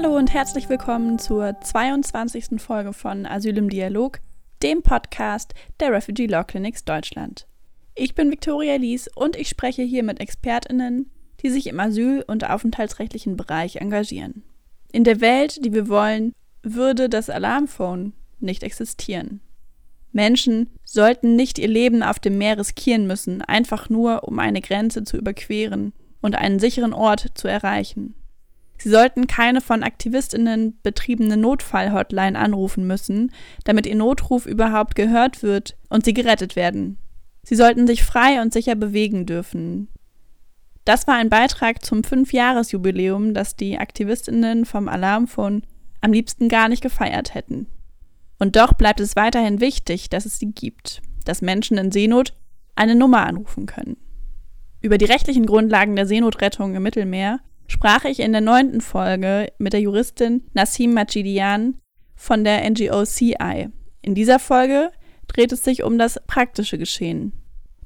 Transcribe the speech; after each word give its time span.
Hallo 0.00 0.16
und 0.16 0.32
herzlich 0.32 0.68
willkommen 0.68 1.18
zur 1.18 1.60
22. 1.60 2.62
Folge 2.62 2.92
von 2.92 3.26
Asyl 3.26 3.58
im 3.58 3.68
Dialog, 3.68 4.20
dem 4.62 4.80
Podcast 4.80 5.54
der 5.80 5.90
Refugee 5.90 6.26
Law 6.26 6.44
Clinics 6.44 6.84
Deutschland. 6.84 7.48
Ich 7.96 8.14
bin 8.14 8.30
Viktoria 8.30 8.76
Lies 8.76 9.08
und 9.16 9.34
ich 9.34 9.48
spreche 9.48 9.82
hier 9.82 10.04
mit 10.04 10.20
ExpertInnen, 10.20 11.10
die 11.42 11.50
sich 11.50 11.66
im 11.66 11.80
asyl- 11.80 12.22
und 12.28 12.48
aufenthaltsrechtlichen 12.48 13.36
Bereich 13.36 13.74
engagieren. 13.74 14.44
In 14.92 15.02
der 15.02 15.20
Welt, 15.20 15.64
die 15.64 15.72
wir 15.72 15.88
wollen, 15.88 16.32
würde 16.62 17.08
das 17.08 17.28
Alarmphone 17.28 18.12
nicht 18.38 18.62
existieren. 18.62 19.40
Menschen 20.12 20.70
sollten 20.84 21.34
nicht 21.34 21.58
ihr 21.58 21.66
Leben 21.66 22.04
auf 22.04 22.20
dem 22.20 22.38
Meer 22.38 22.56
riskieren 22.56 23.08
müssen, 23.08 23.42
einfach 23.42 23.90
nur 23.90 24.22
um 24.28 24.38
eine 24.38 24.60
Grenze 24.60 25.02
zu 25.02 25.16
überqueren 25.16 25.92
und 26.20 26.36
einen 26.36 26.60
sicheren 26.60 26.92
Ort 26.92 27.32
zu 27.34 27.48
erreichen. 27.48 28.14
Sie 28.80 28.90
sollten 28.90 29.26
keine 29.26 29.60
von 29.60 29.82
Aktivistinnen 29.82 30.78
betriebene 30.82 31.36
Notfall-Hotline 31.36 32.38
anrufen 32.38 32.86
müssen, 32.86 33.32
damit 33.64 33.86
ihr 33.86 33.96
Notruf 33.96 34.46
überhaupt 34.46 34.94
gehört 34.94 35.42
wird 35.42 35.76
und 35.88 36.04
sie 36.04 36.14
gerettet 36.14 36.54
werden. 36.54 36.96
Sie 37.42 37.56
sollten 37.56 37.86
sich 37.86 38.04
frei 38.04 38.40
und 38.40 38.52
sicher 38.52 38.76
bewegen 38.76 39.26
dürfen. 39.26 39.88
Das 40.84 41.06
war 41.06 41.16
ein 41.16 41.28
Beitrag 41.28 41.84
zum 41.84 42.04
Fünfjahresjubiläum, 42.04 43.34
das 43.34 43.56
die 43.56 43.78
Aktivistinnen 43.78 44.64
vom 44.64 44.88
Alarmphone 44.88 45.62
am 46.00 46.12
liebsten 46.12 46.48
gar 46.48 46.68
nicht 46.68 46.82
gefeiert 46.82 47.34
hätten. 47.34 47.66
Und 48.38 48.56
doch 48.56 48.72
bleibt 48.74 49.00
es 49.00 49.16
weiterhin 49.16 49.60
wichtig, 49.60 50.08
dass 50.08 50.24
es 50.24 50.38
sie 50.38 50.52
gibt, 50.52 51.02
dass 51.24 51.42
Menschen 51.42 51.76
in 51.76 51.90
Seenot 51.90 52.32
eine 52.76 52.94
Nummer 52.94 53.26
anrufen 53.26 53.66
können. 53.66 53.96
Über 54.80 54.96
die 54.96 55.06
rechtlichen 55.06 55.44
Grundlagen 55.44 55.96
der 55.96 56.06
Seenotrettung 56.06 56.74
im 56.74 56.84
Mittelmeer 56.84 57.40
sprach 57.68 58.04
ich 58.04 58.18
in 58.18 58.32
der 58.32 58.40
neunten 58.40 58.80
Folge 58.80 59.52
mit 59.58 59.72
der 59.72 59.80
Juristin 59.80 60.42
Nassim 60.54 60.94
Majidian 60.94 61.80
von 62.16 62.42
der 62.42 62.68
NGO 62.68 63.04
CI. 63.04 63.68
In 64.02 64.14
dieser 64.16 64.40
Folge 64.40 64.90
dreht 65.28 65.52
es 65.52 65.62
sich 65.62 65.84
um 65.84 65.98
das 65.98 66.18
praktische 66.26 66.78
Geschehen. 66.78 67.32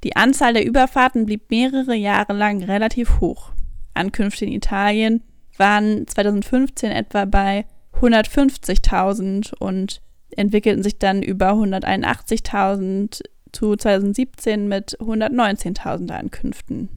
Die 0.05 0.17
Anzahl 0.17 0.55
der 0.55 0.65
Überfahrten 0.65 1.27
blieb 1.27 1.51
mehrere 1.51 1.95
Jahre 1.95 2.33
lang 2.33 2.63
relativ 2.63 3.21
hoch. 3.21 3.53
Ankünfte 3.95 4.47
in 4.47 4.53
Italien 4.53 5.23
waren 5.59 6.07
2015 6.07 6.91
etwa 6.91 7.25
bei 7.25 7.67
150.000 8.01 9.55
und 9.59 10.01
entwickelten 10.37 10.83
sich 10.83 10.99
dann 10.99 11.23
über 11.23 11.53
181.000 11.53 13.23
zu 13.53 13.77
2017 13.77 14.67
mit 14.67 14.99
119.000 14.99 16.11
Ankünften. 16.11 16.89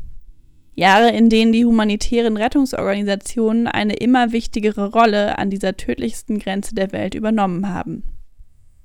Jahre, 0.76 1.10
in 1.10 1.30
denen 1.30 1.52
die 1.52 1.66
humanitären 1.66 2.38
Rettungsorganisationen 2.38 3.68
eine 3.68 3.96
immer 3.96 4.32
wichtigere 4.32 4.92
Rolle 4.92 5.38
an 5.38 5.50
dieser 5.50 5.78
tödlichsten 5.78 6.40
Grenze 6.40 6.76
der 6.76 6.92
Welt 6.92 7.16
übernommen 7.16 7.70
haben. 7.70 8.04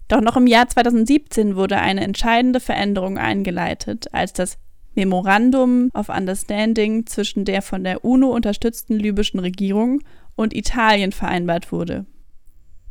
Doch 0.09 0.21
noch 0.21 0.37
im 0.37 0.47
Jahr 0.47 0.69
2017 0.69 1.57
wurde 1.57 1.79
eine 1.79 2.03
entscheidende 2.03 2.61
Veränderung 2.61 3.19
eingeleitet, 3.19 4.13
als 4.13 4.33
das 4.33 4.59
Memorandum 4.95 5.91
of 5.95 6.09
Understanding 6.09 7.07
zwischen 7.07 7.45
der 7.45 7.63
von 7.63 7.85
der 7.85 8.05
UNO 8.05 8.35
unterstützten 8.35 8.97
libyschen 8.97 9.39
Regierung 9.39 10.01
und 10.35 10.55
Italien 10.55 11.13
vereinbart 11.13 11.71
wurde. 11.71 12.07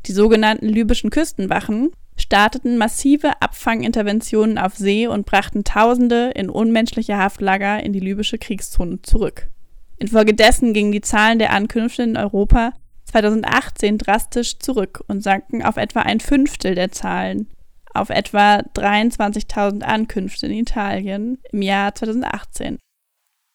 Die 0.06 0.14
sogenannten 0.14 0.68
libyschen 0.68 1.10
Küstenwachen 1.10 1.92
starteten 2.20 2.78
massive 2.78 3.42
Abfanginterventionen 3.42 4.58
auf 4.58 4.76
See 4.76 5.08
und 5.08 5.26
brachten 5.26 5.64
Tausende 5.64 6.32
in 6.36 6.50
unmenschliche 6.50 7.18
Haftlager 7.18 7.82
in 7.84 7.94
die 7.94 8.00
libysche 8.00 8.38
Kriegszone 8.38 9.02
zurück. 9.02 9.50
Infolgedessen 9.98 10.74
gingen 10.74 10.92
die 10.92 11.02
Zahlen 11.02 11.40
der 11.40 11.52
Ankünfte 11.52 12.04
in 12.04 12.18
Europa 12.18 12.74
2018 13.06 13.98
drastisch 13.98 14.60
zurück 14.60 15.04
und 15.08 15.22
sanken 15.22 15.64
auf 15.64 15.78
etwa 15.78 16.02
ein 16.02 16.20
Fünftel 16.20 16.76
der 16.76 16.92
Zahlen, 16.92 17.48
auf 17.94 18.10
etwa 18.10 18.60
23.000 18.76 19.82
Ankünfte 19.82 20.46
in 20.48 20.54
Italien 20.54 21.40
im 21.52 21.62
Jahr 21.62 21.96
2018. 21.96 22.78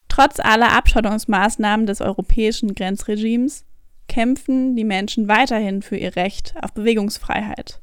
Trotz 0.08 0.38
aller 0.40 0.72
Abschottungsmaßnahmen 0.72 1.86
des 1.86 2.00
europäischen 2.00 2.74
Grenzregimes 2.74 3.64
kämpfen 4.08 4.76
die 4.76 4.84
Menschen 4.84 5.28
weiterhin 5.28 5.82
für 5.82 5.96
ihr 5.96 6.14
Recht 6.16 6.54
auf 6.60 6.72
Bewegungsfreiheit. 6.72 7.80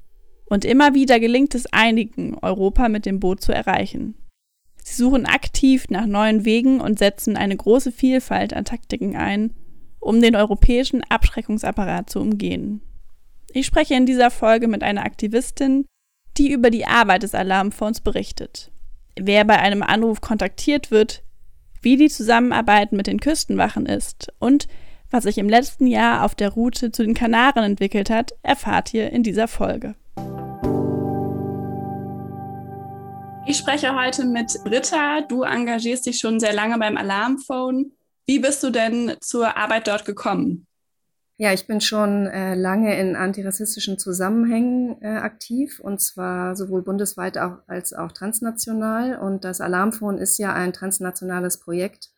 Und 0.51 0.65
immer 0.65 0.93
wieder 0.93 1.21
gelingt 1.21 1.55
es 1.55 1.65
einigen, 1.71 2.37
Europa 2.41 2.89
mit 2.89 3.05
dem 3.05 3.21
Boot 3.21 3.39
zu 3.39 3.53
erreichen. 3.53 4.15
Sie 4.83 4.95
suchen 4.95 5.25
aktiv 5.25 5.85
nach 5.87 6.05
neuen 6.05 6.43
Wegen 6.43 6.81
und 6.81 6.99
setzen 6.99 7.37
eine 7.37 7.55
große 7.55 7.93
Vielfalt 7.93 8.53
an 8.53 8.65
Taktiken 8.65 9.15
ein, 9.15 9.53
um 10.01 10.21
den 10.21 10.35
europäischen 10.35 11.05
Abschreckungsapparat 11.05 12.09
zu 12.09 12.19
umgehen. 12.19 12.81
Ich 13.53 13.65
spreche 13.65 13.93
in 13.93 14.05
dieser 14.05 14.29
Folge 14.29 14.67
mit 14.67 14.83
einer 14.83 15.05
Aktivistin, 15.05 15.85
die 16.37 16.51
über 16.51 16.69
die 16.69 16.85
Arbeit 16.85 17.23
des 17.23 17.33
Alarmfonds 17.33 18.01
berichtet, 18.01 18.73
wer 19.17 19.45
bei 19.45 19.57
einem 19.57 19.83
Anruf 19.83 20.19
kontaktiert 20.19 20.91
wird, 20.91 21.23
wie 21.81 21.95
die 21.95 22.09
Zusammenarbeit 22.09 22.91
mit 22.91 23.07
den 23.07 23.21
Küstenwachen 23.21 23.85
ist 23.85 24.33
und 24.39 24.67
was 25.11 25.23
sich 25.23 25.37
im 25.37 25.47
letzten 25.47 25.87
Jahr 25.87 26.25
auf 26.25 26.35
der 26.35 26.49
Route 26.49 26.91
zu 26.91 27.05
den 27.05 27.13
Kanaren 27.13 27.63
entwickelt 27.63 28.09
hat, 28.09 28.33
erfahrt 28.43 28.93
ihr 28.93 29.13
in 29.13 29.23
dieser 29.23 29.47
Folge. 29.47 29.95
Ich 33.47 33.57
spreche 33.57 33.95
heute 33.95 34.25
mit 34.25 34.63
Britta. 34.63 35.21
Du 35.21 35.41
engagierst 35.43 36.05
dich 36.05 36.19
schon 36.19 36.39
sehr 36.39 36.53
lange 36.53 36.77
beim 36.77 36.95
Alarmphone. 36.95 37.91
Wie 38.27 38.39
bist 38.39 38.63
du 38.63 38.69
denn 38.69 39.15
zur 39.19 39.57
Arbeit 39.57 39.87
dort 39.87 40.05
gekommen? 40.05 40.67
Ja, 41.37 41.51
ich 41.51 41.65
bin 41.65 41.81
schon 41.81 42.27
äh, 42.27 42.53
lange 42.53 42.97
in 42.99 43.15
antirassistischen 43.15 43.97
Zusammenhängen 43.97 45.01
äh, 45.01 45.07
aktiv 45.07 45.79
und 45.79 45.99
zwar 45.99 46.55
sowohl 46.55 46.83
bundesweit 46.83 47.39
auch, 47.39 47.57
als 47.65 47.93
auch 47.93 48.11
transnational. 48.11 49.17
Und 49.17 49.43
das 49.43 49.59
Alarmphone 49.59 50.19
ist 50.19 50.37
ja 50.37 50.53
ein 50.53 50.71
transnationales 50.71 51.57
Projekt, 51.57 52.11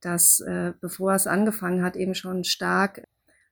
das, 0.00 0.40
äh, 0.40 0.72
bevor 0.80 1.14
es 1.14 1.28
angefangen 1.28 1.84
hat, 1.84 1.94
eben 1.94 2.16
schon 2.16 2.42
stark 2.42 3.04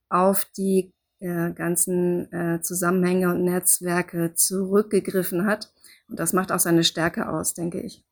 auf 0.09 0.47
die 0.57 0.93
äh, 1.21 1.53
ganzen 1.53 2.31
äh, 2.33 2.61
Zusammenhänge 2.61 3.31
und 3.31 3.45
Netzwerke 3.45 4.35
zurückgegriffen 4.35 5.47
hat. 5.47 5.73
Und 6.15 6.21
das 6.21 6.33
macht 6.33 6.53
auch 6.53 6.61
seine 6.61 6.85
Stärke 6.85 7.29
aus, 7.29 7.55
denke 7.55 7.81
ich. 7.81 8.05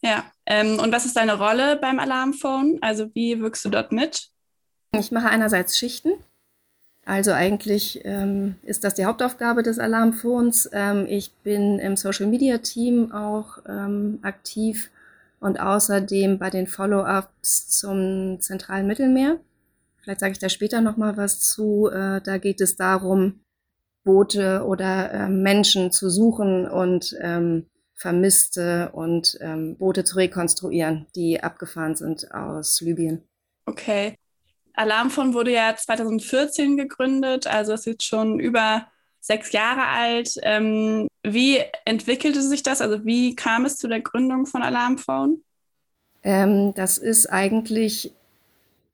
Ja, 0.00 0.24
ähm, 0.46 0.78
und 0.78 0.90
was 0.92 1.04
ist 1.04 1.14
deine 1.14 1.36
Rolle 1.36 1.76
beim 1.76 1.98
Alarmphone? 1.98 2.78
Also 2.80 3.14
wie 3.14 3.38
wirkst 3.38 3.62
du 3.66 3.68
dort 3.68 3.92
mit? 3.92 4.30
Ich 4.98 5.12
mache 5.12 5.28
einerseits 5.28 5.76
Schichten. 5.76 6.12
Also 7.04 7.32
eigentlich 7.32 8.00
ähm, 8.04 8.54
ist 8.62 8.82
das 8.82 8.94
die 8.94 9.04
Hauptaufgabe 9.04 9.62
des 9.62 9.78
Alarmphones. 9.78 10.70
Ähm, 10.72 11.04
ich 11.06 11.34
bin 11.42 11.78
im 11.80 11.98
Social 11.98 12.28
Media 12.28 12.56
Team 12.56 13.12
auch 13.12 13.58
ähm, 13.68 14.20
aktiv 14.22 14.90
und 15.38 15.60
außerdem 15.60 16.38
bei 16.38 16.48
den 16.48 16.66
Follow-ups 16.66 17.68
zum 17.68 18.40
zentralen 18.40 18.86
Mittelmeer. 18.86 19.36
Vielleicht 19.98 20.20
sage 20.20 20.32
ich 20.32 20.38
da 20.38 20.48
später 20.48 20.80
noch 20.80 20.96
mal 20.96 21.18
was 21.18 21.40
zu. 21.40 21.90
Äh, 21.92 22.22
da 22.22 22.38
geht 22.38 22.62
es 22.62 22.76
darum, 22.76 23.41
Boote 24.04 24.64
oder 24.64 25.12
äh, 25.12 25.28
Menschen 25.28 25.92
zu 25.92 26.10
suchen 26.10 26.68
und 26.68 27.16
ähm, 27.20 27.66
Vermisste 27.94 28.90
und 28.92 29.38
ähm, 29.40 29.76
Boote 29.76 30.04
zu 30.04 30.16
rekonstruieren, 30.16 31.06
die 31.14 31.42
abgefahren 31.42 31.94
sind 31.94 32.32
aus 32.34 32.80
Libyen. 32.80 33.22
Okay. 33.66 34.16
Alarmphone 34.74 35.34
wurde 35.34 35.52
ja 35.52 35.76
2014 35.76 36.76
gegründet, 36.76 37.46
also 37.46 37.74
ist 37.74 37.86
jetzt 37.86 38.04
schon 38.04 38.40
über 38.40 38.86
sechs 39.20 39.52
Jahre 39.52 39.86
alt. 39.86 40.34
Ähm, 40.42 41.08
wie 41.22 41.60
entwickelte 41.84 42.42
sich 42.42 42.62
das? 42.62 42.80
Also 42.80 43.04
wie 43.04 43.36
kam 43.36 43.64
es 43.64 43.76
zu 43.76 43.86
der 43.86 44.00
Gründung 44.00 44.46
von 44.46 44.62
Alarmphone? 44.62 45.44
Ähm, 46.24 46.72
das 46.74 46.98
ist 46.98 47.26
eigentlich 47.26 48.12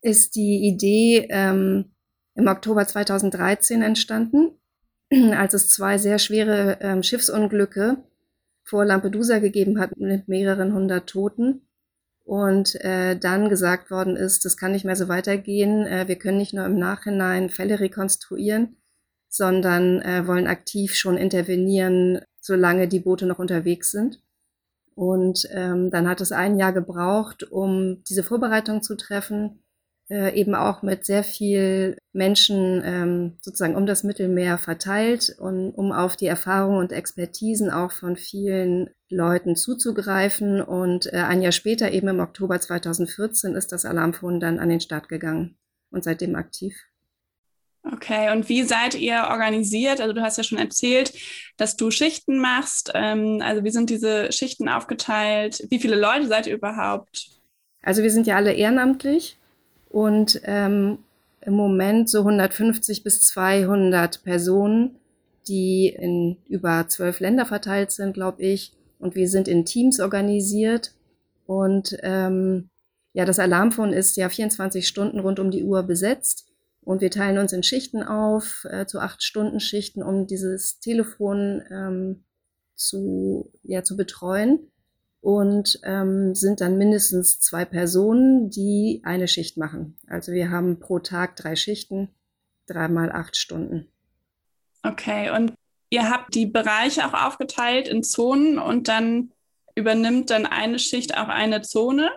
ist 0.01 0.37
die 0.37 0.67
Idee 0.67 1.27
ähm, 1.31 1.87
im 2.35 2.47
Oktober 2.47 2.87
2013 2.87 3.83
entstanden, 3.83 4.53
als 5.35 5.55
es 5.55 5.69
zwei 5.69 5.99
sehr 5.99 6.19
schwere 6.19 6.79
ähm, 6.81 7.03
Schiffsunglücke 7.03 7.99
vor 8.65 8.85
Lampedusa 8.85 9.39
gegeben 9.39 9.81
hat 9.81 9.97
mit 9.97 10.29
mehreren 10.29 10.75
hundert 10.75 11.09
Toten. 11.09 11.63
Und 12.25 12.75
äh, 12.85 13.17
dann 13.19 13.49
gesagt 13.49 13.91
worden 13.91 14.15
ist, 14.15 14.45
das 14.45 14.59
kann 14.59 14.73
nicht 14.73 14.85
mehr 14.85 14.97
so 14.97 15.09
weitergehen. 15.09 15.87
Äh, 15.87 16.09
wir 16.09 16.17
können 16.17 16.37
nicht 16.37 16.53
nur 16.53 16.67
im 16.67 16.79
Nachhinein 16.79 17.49
Fälle 17.49 17.81
rekonstruieren, 17.81 18.77
sondern 19.31 20.03
äh, 20.03 20.27
wollen 20.27 20.47
aktiv 20.47 20.95
schon 20.95 21.17
intervenieren, 21.17 22.21
solange 22.41 22.87
die 22.87 23.01
Boote 23.01 23.25
noch 23.25 23.39
unterwegs 23.39 23.91
sind. 23.91 24.21
Und 24.95 25.49
ähm, 25.53 25.91
dann 25.91 26.07
hat 26.07 26.21
es 26.21 26.33
ein 26.33 26.59
Jahr 26.59 26.75
gebraucht, 26.75 27.45
um 27.45 28.03
diese 28.05 28.25
Vorbereitung 28.25 28.83
zu 28.83 28.95
treffen 28.95 29.63
äh, 30.11 30.35
eben 30.35 30.55
auch 30.55 30.83
mit 30.83 31.05
sehr 31.05 31.23
viel 31.23 31.99
Menschen 32.13 32.83
ähm, 32.85 33.37
sozusagen 33.41 33.77
um 33.77 33.87
das 33.87 34.05
Mittelmeer 34.05 34.57
verteilt 34.57 35.37
und 35.39 35.71
um 35.73 35.93
auf 35.93 36.17
die 36.17 36.27
Erfahrungen 36.27 36.79
und 36.79 36.93
Expertisen 36.93 37.71
auch 37.71 37.93
von 37.93 38.17
vielen 38.17 38.91
Leuten 39.11 39.55
zuzugreifen. 39.55 40.63
Und 40.63 41.13
äh, 41.13 41.19
ein 41.19 41.43
Jahr 41.43 41.53
später, 41.53 41.93
eben 41.93 42.09
im 42.09 42.21
Oktober 42.21 42.59
2014, 42.59 43.55
ist 43.55 43.71
das 43.73 43.85
Alarmphone 43.85 44.41
dann 44.41 44.59
an 44.59 44.71
den 44.71 44.81
Start 44.81 45.09
gegangen 45.09 45.57
und 45.91 46.05
seitdem 46.05 46.37
aktiv. 46.37 46.75
Okay, 47.85 48.31
und 48.33 48.49
wie 48.49 48.65
seid 48.65 48.95
ihr 48.95 49.29
organisiert? 49.31 50.01
Also 50.01 50.13
du 50.13 50.21
hast 50.21 50.37
ja 50.37 50.45
schon 50.45 50.59
erzählt, 50.59 51.13
dass 51.57 51.77
du 51.77 51.91
Schichten 51.91 52.39
machst. 52.39 52.93
Ähm, 52.95 53.41
also 53.43 53.65
wie 53.65 53.71
sind 53.71 53.91
diese 53.91 54.33
Schichten 54.33 54.69
aufgeteilt? 54.69 55.65
Wie 55.71 55.79
viele 55.79 55.97
Leute 55.97 56.27
seid 56.27 56.47
ihr 56.47 56.55
überhaupt? 56.55 57.29
Also 57.83 58.03
wir 58.03 58.11
sind 58.11 58.27
ja 58.27 58.37
alle 58.37 58.53
ehrenamtlich 58.53 59.38
und 59.89 60.41
ähm, 60.45 60.99
im 61.41 61.55
Moment 61.55 62.09
so 62.11 62.19
150 62.19 63.03
bis 63.03 63.23
200 63.23 64.23
Personen, 64.23 64.97
die 65.47 65.89
in 65.89 66.37
über 66.49 66.87
zwölf 66.89 67.21
Länder 67.21 67.47
verteilt 67.47 67.91
sind, 67.91 68.13
glaube 68.13 68.43
ich. 68.43 68.73
Und 68.99 69.15
wir 69.15 69.29
sind 69.29 69.49
in 69.49 69.65
Teams 69.65 70.01
organisiert. 70.01 70.93
Und 71.47 71.97
ähm, 72.03 72.69
ja, 73.15 73.25
das 73.25 73.39
Alarmphone 73.39 73.93
ist 73.93 74.17
ja 74.17 74.29
24 74.29 74.87
Stunden 74.87 75.21
rund 75.21 75.41
um 75.41 75.51
die 75.51 75.65
Uhr 75.65 75.83
besetzt. 75.85 76.47
Und 76.83 77.01
wir 77.01 77.11
teilen 77.11 77.39
uns 77.39 77.53
in 77.53 77.63
Schichten 77.63 78.03
auf, 78.03 78.67
äh, 78.71 78.87
zu 78.87 78.99
acht 78.99 79.23
Stunden 79.23 79.61
Schichten, 79.61 80.03
um 80.03 80.27
dieses 80.27 80.81
Telefon 80.81 81.63
ähm, 81.71 82.25
zu, 82.75 83.53
ja, 83.63 83.83
zu 83.83 83.97
betreuen. 83.97 84.71
Und 85.21 85.81
ähm, 85.83 86.35
sind 86.35 86.61
dann 86.61 86.79
mindestens 86.79 87.41
zwei 87.41 87.65
Personen, 87.65 88.51
die 88.51 89.03
eine 89.05 89.27
Schicht 89.27 89.57
machen. 89.57 89.97
Also 90.07 90.33
wir 90.33 90.51
haben 90.51 90.79
pro 90.79 91.01
Tag 91.01 91.37
drei 91.37 91.57
Schichten, 91.57 92.09
dreimal 92.67 93.11
acht 93.11 93.37
Stunden. 93.37 93.89
Okay, 94.85 95.31
und 95.31 95.55
ihr 95.91 96.09
habt 96.09 96.35
die 96.35 96.47
Bereiche 96.47 97.05
auch 97.05 97.27
aufgeteilt 97.27 97.89
in 97.89 98.05
Zonen 98.05 98.59
und 98.59 98.89
dann 98.89 99.33
übernimmt 99.79 100.31
dann 100.31 100.45
eine 100.45 100.79
Schicht 100.79 101.17
auch 101.17 101.29
eine 101.29 101.63
Zone? 101.63 102.11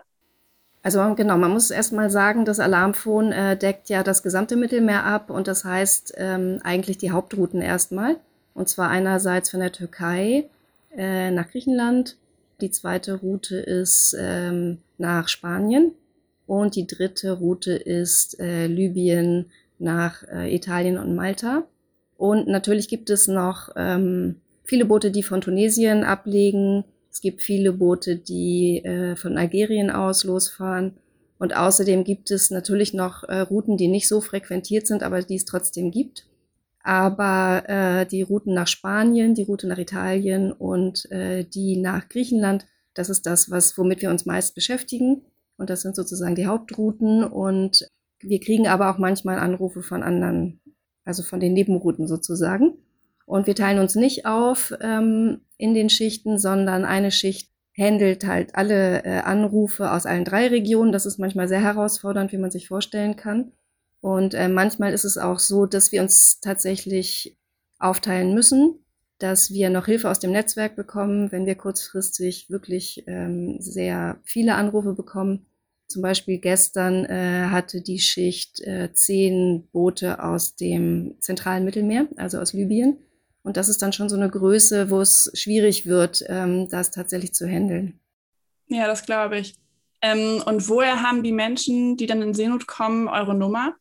Also 0.84 1.14
genau, 1.14 1.38
man 1.38 1.52
muss 1.52 1.70
erstmal 1.70 2.10
sagen, 2.10 2.44
das 2.44 2.60
Alarmphone 2.60 3.32
äh, 3.32 3.56
deckt 3.56 3.90
ja 3.90 4.02
das 4.02 4.24
gesamte 4.24 4.56
Mittelmeer 4.56 5.06
ab 5.06 5.30
und 5.30 5.48
das 5.48 5.64
heißt 5.64 6.16
ähm, 6.18 6.60
eigentlich 6.64 6.98
die 6.98 7.12
Hauptrouten 7.12 7.62
erstmal. 7.62 8.18
Und 8.56 8.68
zwar 8.68 8.90
einerseits 8.90 9.52
von 9.52 9.60
der 9.60 9.72
Türkei 9.72 10.50
äh, 10.98 11.30
nach 11.30 11.50
Griechenland, 11.50 12.18
die 12.62 12.72
zweite 12.72 13.16
Route 13.16 13.58
ist 13.58 14.16
ähm, 14.20 14.80
nach 14.98 15.28
Spanien 15.28 15.92
und 16.46 16.76
die 16.76 16.88
dritte 16.88 17.32
Route 17.34 17.74
ist 17.74 18.40
äh, 18.40 18.68
Libyen 18.68 19.48
nach 19.80 20.24
äh, 20.32 20.54
Italien 20.54 20.98
und 20.98 21.16
Malta. 21.16 21.64
Und 22.18 22.48
natürlich 22.48 22.88
gibt 22.88 23.10
es 23.10 23.28
noch 23.28 23.70
ähm, 23.76 24.36
viele 24.64 24.86
Boote, 24.86 25.12
die 25.12 25.24
von 25.24 25.42
Tunesien 25.42 26.04
ablegen, 26.04 26.84
es 27.12 27.20
gibt 27.20 27.42
viele 27.42 27.74
Boote, 27.74 28.16
die 28.16 28.84
äh, 28.86 29.16
von 29.16 29.38
Algerien 29.38 29.92
aus 29.92 30.24
losfahren. 30.24 30.94
Und 31.40 31.56
außerdem 31.56 32.04
gibt 32.04 32.32
es 32.32 32.52
natürlich 32.52 32.94
noch 32.94 33.24
äh, 33.24 33.40
Routen, 33.40 33.76
die 33.76 33.88
nicht 33.88 34.08
so 34.08 34.22
frequentiert 34.22 34.88
sind, 34.88 35.04
aber 35.04 35.22
die 35.22 35.36
es 35.36 35.46
trotzdem 35.46 35.92
gibt. 35.92 36.26
Aber 36.84 37.64
äh, 37.68 38.06
die 38.06 38.22
Routen 38.22 38.54
nach 38.54 38.68
Spanien, 38.68 39.36
die 39.36 39.44
Route 39.44 39.68
nach 39.68 39.78
Italien 39.78 40.52
und 40.52 41.10
äh, 41.12 41.44
die 41.44 41.78
nach 41.78 42.10
Griechenland, 42.10 42.66
das 42.94 43.10
ist 43.10 43.26
das, 43.26 43.52
was 43.52 43.78
womit 43.78 44.02
wir 44.02 44.10
uns 44.10 44.26
meist 44.26 44.56
beschäftigen. 44.56 45.24
Und 45.58 45.70
das 45.70 45.82
sind 45.82 45.96
sozusagen 45.96 46.36
die 46.36 46.48
Hauptrouten. 46.48 47.24
Und 47.24 47.88
wir 48.20 48.40
kriegen 48.40 48.68
aber 48.68 48.90
auch 48.90 48.98
manchmal 48.98 49.38
Anrufe 49.38 49.84
von 49.84 50.04
anderen, 50.04 50.60
also 51.06 51.24
von 51.24 51.40
den 51.40 51.54
Nebenrouten 51.54 52.08
sozusagen. 52.08 52.78
Und 53.26 53.48
wir 53.48 53.56
teilen 53.56 53.80
uns 53.80 53.96
nicht 53.96 54.26
auf 54.26 54.74
ähm, 54.82 55.42
in 55.58 55.74
den 55.74 55.90
Schichten, 55.90 56.38
sondern 56.38 56.84
eine 56.84 57.12
Schicht 57.12 57.50
handelt 57.78 58.26
halt 58.26 58.56
alle 58.56 59.06
äh, 59.06 59.20
Anrufe 59.20 59.92
aus 59.92 60.06
allen 60.06 60.26
drei 60.26 60.48
Regionen. 60.48 60.92
Das 60.92 61.06
ist 61.06 61.20
manchmal 61.20 61.48
sehr 61.48 61.62
herausfordernd, 61.62 62.32
wie 62.32 62.38
man 62.38 62.52
sich 62.52 62.68
vorstellen 62.68 63.16
kann. 63.16 63.54
Und 64.02 64.34
äh, 64.34 64.50
manchmal 64.50 64.94
ist 64.94 65.06
es 65.06 65.18
auch 65.18 65.40
so, 65.40 65.66
dass 65.66 65.92
wir 65.92 66.02
uns 66.02 66.40
tatsächlich 66.42 67.38
aufteilen 67.80 68.34
müssen, 68.34 68.80
dass 69.20 69.52
wir 69.52 69.70
noch 69.70 69.86
Hilfe 69.86 70.10
aus 70.10 70.20
dem 70.20 70.32
Netzwerk 70.32 70.76
bekommen, 70.76 71.32
wenn 71.32 71.46
wir 71.46 71.56
kurzfristig 71.56 72.50
wirklich 72.50 73.04
ähm, 73.08 73.58
sehr 73.60 74.20
viele 74.24 74.56
Anrufe 74.56 74.94
bekommen. 74.94 75.46
Zum 75.88 76.02
Beispiel 76.02 76.40
gestern 76.40 77.06
äh, 77.06 77.48
hatte 77.50 77.82
die 77.82 78.00
Schicht 78.00 78.62
äh, 78.62 78.92
zehn 78.94 79.68
Boote 79.72 80.24
aus 80.24 80.56
dem 80.56 81.16
zentralen 81.20 81.66
Mittelmeer, 81.66 82.08
also 82.16 82.40
aus 82.40 82.54
Libyen. 82.54 82.98
Und 83.44 83.58
das 83.58 83.70
ist 83.70 83.82
dann 83.82 83.94
schon 83.94 84.10
so 84.10 84.16
eine 84.16 84.30
Größe, 84.30 84.90
wo 84.90 85.02
es 85.02 85.32
schwierig 85.34 85.86
wird, 85.86 86.24
ähm, 86.28 86.70
das 86.70 86.92
tatsächlich 86.92 87.34
zu 87.34 87.48
handeln. 87.48 88.00
Ja, 88.68 88.88
das 88.88 89.06
glaube 89.06 89.38
ich. 89.38 89.56
Ähm, 90.02 90.42
und 90.46 90.68
woher 90.70 91.04
haben 91.04 91.24
die 91.24 91.32
Menschen, 91.32 91.98
die 91.98 92.08
dann 92.08 92.22
in 92.22 92.34
Seenot 92.34 92.68
kommen, 92.68 93.08
eure 93.08 93.36
Nummer? 93.36 93.76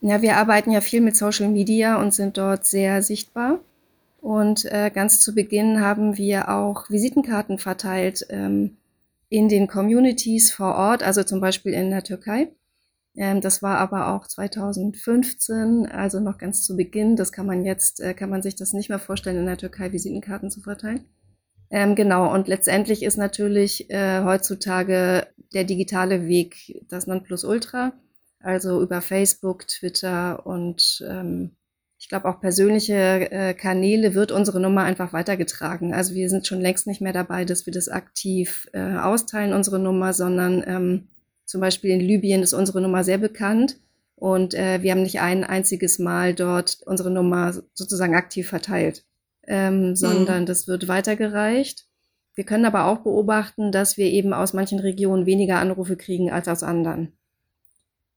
Ja, 0.00 0.22
wir 0.22 0.36
arbeiten 0.36 0.70
ja 0.70 0.80
viel 0.80 1.00
mit 1.02 1.16
Social 1.16 1.48
Media 1.48 2.00
und 2.00 2.14
sind 2.14 2.38
dort 2.38 2.64
sehr 2.64 3.02
sichtbar. 3.02 3.60
Und 4.20 4.64
äh, 4.66 4.90
ganz 4.90 5.20
zu 5.20 5.34
Beginn 5.34 5.80
haben 5.80 6.16
wir 6.16 6.48
auch 6.48 6.90
Visitenkarten 6.90 7.58
verteilt 7.58 8.26
ähm, 8.30 8.76
in 9.28 9.48
den 9.48 9.66
Communities 9.66 10.52
vor 10.52 10.74
Ort, 10.74 11.02
also 11.02 11.22
zum 11.22 11.40
Beispiel 11.40 11.72
in 11.72 11.90
der 11.90 12.02
Türkei. 12.02 12.50
Ähm, 13.16 13.40
das 13.40 13.62
war 13.62 13.78
aber 13.78 14.14
auch 14.14 14.26
2015, 14.26 15.86
also 15.86 16.20
noch 16.20 16.38
ganz 16.38 16.64
zu 16.64 16.76
Beginn. 16.76 17.16
Das 17.16 17.32
kann 17.32 17.46
man 17.46 17.64
jetzt, 17.64 18.00
äh, 18.00 18.14
kann 18.14 18.30
man 18.30 18.42
sich 18.42 18.56
das 18.56 18.72
nicht 18.72 18.88
mehr 18.88 18.98
vorstellen, 18.98 19.38
in 19.38 19.46
der 19.46 19.58
Türkei 19.58 19.92
Visitenkarten 19.92 20.50
zu 20.50 20.60
verteilen. 20.60 21.04
Ähm, 21.70 21.94
genau, 21.94 22.32
und 22.32 22.48
letztendlich 22.48 23.02
ist 23.02 23.16
natürlich 23.16 23.90
äh, 23.90 24.22
heutzutage 24.24 25.26
der 25.54 25.64
digitale 25.64 26.26
Weg 26.26 26.84
das 26.88 27.06
Nonplusultra. 27.06 27.92
Also 28.40 28.82
über 28.82 29.02
Facebook, 29.02 29.68
Twitter 29.68 30.46
und 30.46 31.04
ähm, 31.06 31.52
ich 31.98 32.08
glaube 32.08 32.26
auch 32.28 32.40
persönliche 32.40 33.30
äh, 33.30 33.52
Kanäle 33.52 34.14
wird 34.14 34.32
unsere 34.32 34.58
Nummer 34.58 34.84
einfach 34.84 35.12
weitergetragen. 35.12 35.92
Also 35.92 36.14
wir 36.14 36.30
sind 36.30 36.46
schon 36.46 36.60
längst 36.60 36.86
nicht 36.86 37.02
mehr 37.02 37.12
dabei, 37.12 37.44
dass 37.44 37.66
wir 37.66 37.72
das 37.74 37.90
aktiv 37.90 38.68
äh, 38.72 38.96
austeilen, 38.96 39.52
unsere 39.52 39.78
Nummer, 39.78 40.14
sondern 40.14 40.64
ähm, 40.66 41.08
zum 41.44 41.60
Beispiel 41.60 41.90
in 41.90 42.00
Libyen 42.00 42.42
ist 42.42 42.54
unsere 42.54 42.80
Nummer 42.80 43.04
sehr 43.04 43.18
bekannt 43.18 43.78
und 44.14 44.54
äh, 44.54 44.82
wir 44.82 44.92
haben 44.92 45.02
nicht 45.02 45.20
ein 45.20 45.44
einziges 45.44 45.98
Mal 45.98 46.34
dort 46.34 46.78
unsere 46.86 47.10
Nummer 47.10 47.52
sozusagen 47.74 48.14
aktiv 48.14 48.48
verteilt, 48.48 49.04
ähm, 49.46 49.94
sondern 49.94 50.42
mhm. 50.42 50.46
das 50.46 50.66
wird 50.66 50.88
weitergereicht. 50.88 51.86
Wir 52.34 52.44
können 52.44 52.64
aber 52.64 52.86
auch 52.86 53.00
beobachten, 53.00 53.72
dass 53.72 53.98
wir 53.98 54.06
eben 54.06 54.32
aus 54.32 54.54
manchen 54.54 54.78
Regionen 54.78 55.26
weniger 55.26 55.58
Anrufe 55.58 55.96
kriegen 55.96 56.30
als 56.30 56.48
aus 56.48 56.62
anderen. 56.62 57.12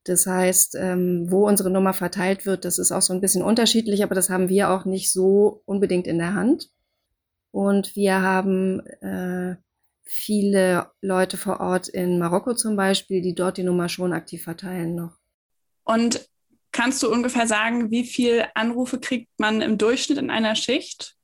Das 0.03 0.27
heißt, 0.27 0.75
ähm, 0.75 1.27
wo 1.29 1.47
unsere 1.47 1.69
Nummer 1.69 1.93
verteilt 1.93 2.45
wird, 2.45 2.65
das 2.65 2.77
ist 2.77 2.91
auch 2.91 3.01
so 3.01 3.13
ein 3.13 3.21
bisschen 3.21 3.41
unterschiedlich, 3.41 4.03
aber 4.03 4.15
das 4.15 4.29
haben 4.29 4.49
wir 4.49 4.69
auch 4.69 4.85
nicht 4.85 5.11
so 5.11 5.61
unbedingt 5.65 6.07
in 6.07 6.17
der 6.17 6.33
Hand. 6.33 6.69
Und 7.51 7.95
wir 7.95 8.21
haben 8.21 8.81
äh, 9.01 9.55
viele 10.03 10.87
Leute 11.01 11.37
vor 11.37 11.59
Ort 11.59 11.87
in 11.87 12.19
Marokko 12.19 12.53
zum 12.53 12.75
Beispiel, 12.75 13.21
die 13.21 13.35
dort 13.35 13.57
die 13.57 13.63
Nummer 13.63 13.87
schon 13.87 14.11
aktiv 14.11 14.43
verteilen 14.43 14.95
noch. 14.95 15.17
Und 15.85 16.27
kannst 16.71 17.01
du 17.03 17.11
ungefähr 17.11 17.47
sagen, 17.47 17.91
wie 17.91 18.03
viele 18.03 18.53
Anrufe 18.55 18.99
kriegt 18.99 19.29
man 19.37 19.61
im 19.61 19.77
Durchschnitt 19.77 20.17
in 20.17 20.29
einer 20.29 20.55
Schicht? 20.55 21.15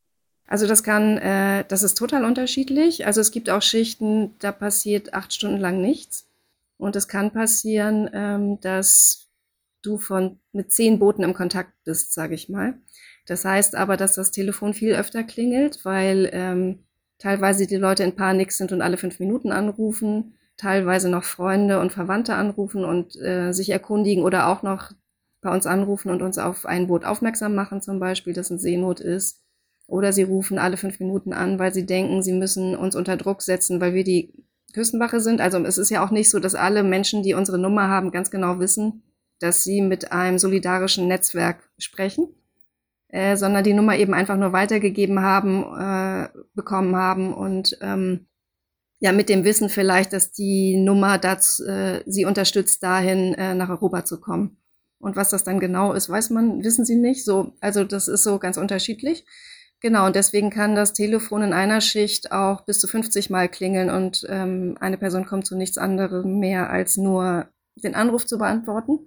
Also 0.46 0.68
das 0.68 0.84
kann, 0.84 1.18
äh, 1.18 1.66
das 1.68 1.84
ist 1.84 1.96
total 1.96 2.24
unterschiedlich. 2.24 3.06
Also 3.06 3.22
es 3.22 3.32
gibt 3.32 3.50
auch 3.50 3.62
Schichten, 3.62 4.36
da 4.40 4.52
passiert 4.52 5.14
acht 5.14 5.34
Stunden 5.34 5.60
lang 5.60 5.82
nichts. 5.82 6.29
Und 6.80 6.96
es 6.96 7.08
kann 7.10 7.32
passieren, 7.32 8.10
ähm, 8.14 8.60
dass 8.62 9.30
du 9.82 9.98
von 9.98 10.40
mit 10.54 10.72
zehn 10.72 10.98
Booten 10.98 11.24
im 11.24 11.34
Kontakt 11.34 11.74
bist, 11.84 12.14
sage 12.14 12.36
ich 12.36 12.50
mal. 12.50 12.80
Das 13.26 13.46
heißt 13.46 13.76
aber, 13.76 13.98
dass 13.98 14.16
das 14.16 14.32
Telefon 14.32 14.74
viel 14.74 14.96
öfter 14.96 15.24
klingelt, 15.24 15.84
weil 15.84 16.30
ähm, 16.32 16.86
teilweise 17.18 17.68
die 17.68 17.76
Leute 17.76 18.04
in 18.04 18.16
Panik 18.16 18.54
sind 18.54 18.72
und 18.72 18.82
alle 18.82 18.98
fünf 18.98 19.20
Minuten 19.20 19.52
anrufen, 19.52 20.36
teilweise 20.56 21.10
noch 21.10 21.26
Freunde 21.26 21.80
und 21.80 21.92
Verwandte 21.92 22.36
anrufen 22.36 22.86
und 22.86 23.16
äh, 23.18 23.52
sich 23.52 23.70
erkundigen 23.70 24.24
oder 24.24 24.48
auch 24.48 24.64
noch 24.64 24.92
bei 25.42 25.54
uns 25.54 25.68
anrufen 25.68 26.10
und 26.10 26.22
uns 26.22 26.38
auf 26.38 26.66
ein 26.66 26.88
Boot 26.88 27.04
aufmerksam 27.04 27.56
machen, 27.56 27.82
zum 27.82 28.00
Beispiel, 28.00 28.34
das 28.34 28.52
in 28.52 28.60
Seenot 28.60 29.02
ist. 29.02 29.44
Oder 29.86 30.14
sie 30.14 30.24
rufen 30.24 30.60
alle 30.60 30.78
fünf 30.78 31.00
Minuten 31.00 31.34
an, 31.34 31.60
weil 31.60 31.74
sie 31.74 31.86
denken, 31.86 32.22
sie 32.22 32.34
müssen 32.34 32.76
uns 32.76 32.96
unter 32.96 33.18
Druck 33.18 33.42
setzen, 33.42 33.82
weil 33.82 33.94
wir 33.94 34.04
die 34.04 34.34
Küstenwache 34.74 35.20
sind. 35.20 35.42
Also 35.42 35.58
es 35.60 35.78
ist 35.78 35.90
ja 35.90 36.06
auch 36.06 36.12
nicht 36.12 36.30
so, 36.30 36.40
dass 36.40 36.56
alle 36.56 36.84
Menschen, 36.84 37.24
die 37.24 37.34
unsere 37.34 37.60
Nummer 37.60 37.88
haben, 37.88 38.12
ganz 38.12 38.32
genau 38.32 38.60
wissen, 38.60 39.04
dass 39.40 39.64
sie 39.64 39.82
mit 39.82 40.12
einem 40.12 40.38
solidarischen 40.38 41.08
Netzwerk 41.08 41.70
sprechen 41.78 42.28
äh, 43.10 43.38
sondern 43.38 43.64
die 43.64 43.74
Nummer 43.74 43.98
eben 43.98 44.14
einfach 44.14 44.38
nur 44.38 44.54
weitergegeben 44.54 45.22
haben, 45.22 45.64
äh, 45.64 46.30
bekommen 46.54 46.96
haben 46.96 47.34
und 47.34 47.78
ähm, 47.82 48.28
ja 49.00 49.12
mit 49.12 49.30
dem 49.30 49.44
Wissen 49.44 49.70
vielleicht, 49.70 50.14
dass 50.14 50.32
die 50.32 50.78
Nummer 50.78 51.18
das, 51.18 51.60
äh, 51.60 52.04
sie 52.06 52.26
unterstützt, 52.26 52.84
dahin 52.84 53.34
äh, 53.34 53.56
nach 53.56 53.70
Europa 53.70 54.06
zu 54.06 54.20
kommen. 54.20 54.58
Und 55.00 55.16
was 55.16 55.30
das 55.30 55.44
dann 55.44 55.60
genau 55.60 55.94
ist, 55.94 56.10
weiß 56.10 56.30
man, 56.32 56.64
wissen 56.64 56.86
sie 56.86 56.98
nicht. 56.98 57.24
So, 57.24 57.54
also 57.62 57.84
das 57.86 58.08
ist 58.08 58.24
so 58.24 58.38
ganz 58.38 58.58
unterschiedlich. 58.58 59.26
Genau, 59.82 60.06
und 60.06 60.16
deswegen 60.16 60.50
kann 60.50 60.76
das 60.76 60.94
Telefon 60.94 61.42
in 61.42 61.54
einer 61.54 61.80
Schicht 61.80 62.34
auch 62.34 62.62
bis 62.62 62.80
zu 62.80 62.88
50 62.88 63.30
Mal 63.30 63.48
klingeln 63.48 63.90
und 63.90 64.26
ähm, 64.30 64.78
eine 64.82 64.98
Person 64.98 65.26
kommt 65.26 65.46
zu 65.46 65.56
nichts 65.56 65.78
anderem 65.78 66.40
mehr, 66.40 66.70
als 66.70 66.98
nur 66.98 67.48
den 67.76 67.96
Anruf 67.96 68.26
zu 68.26 68.38
beantworten. 68.38 69.00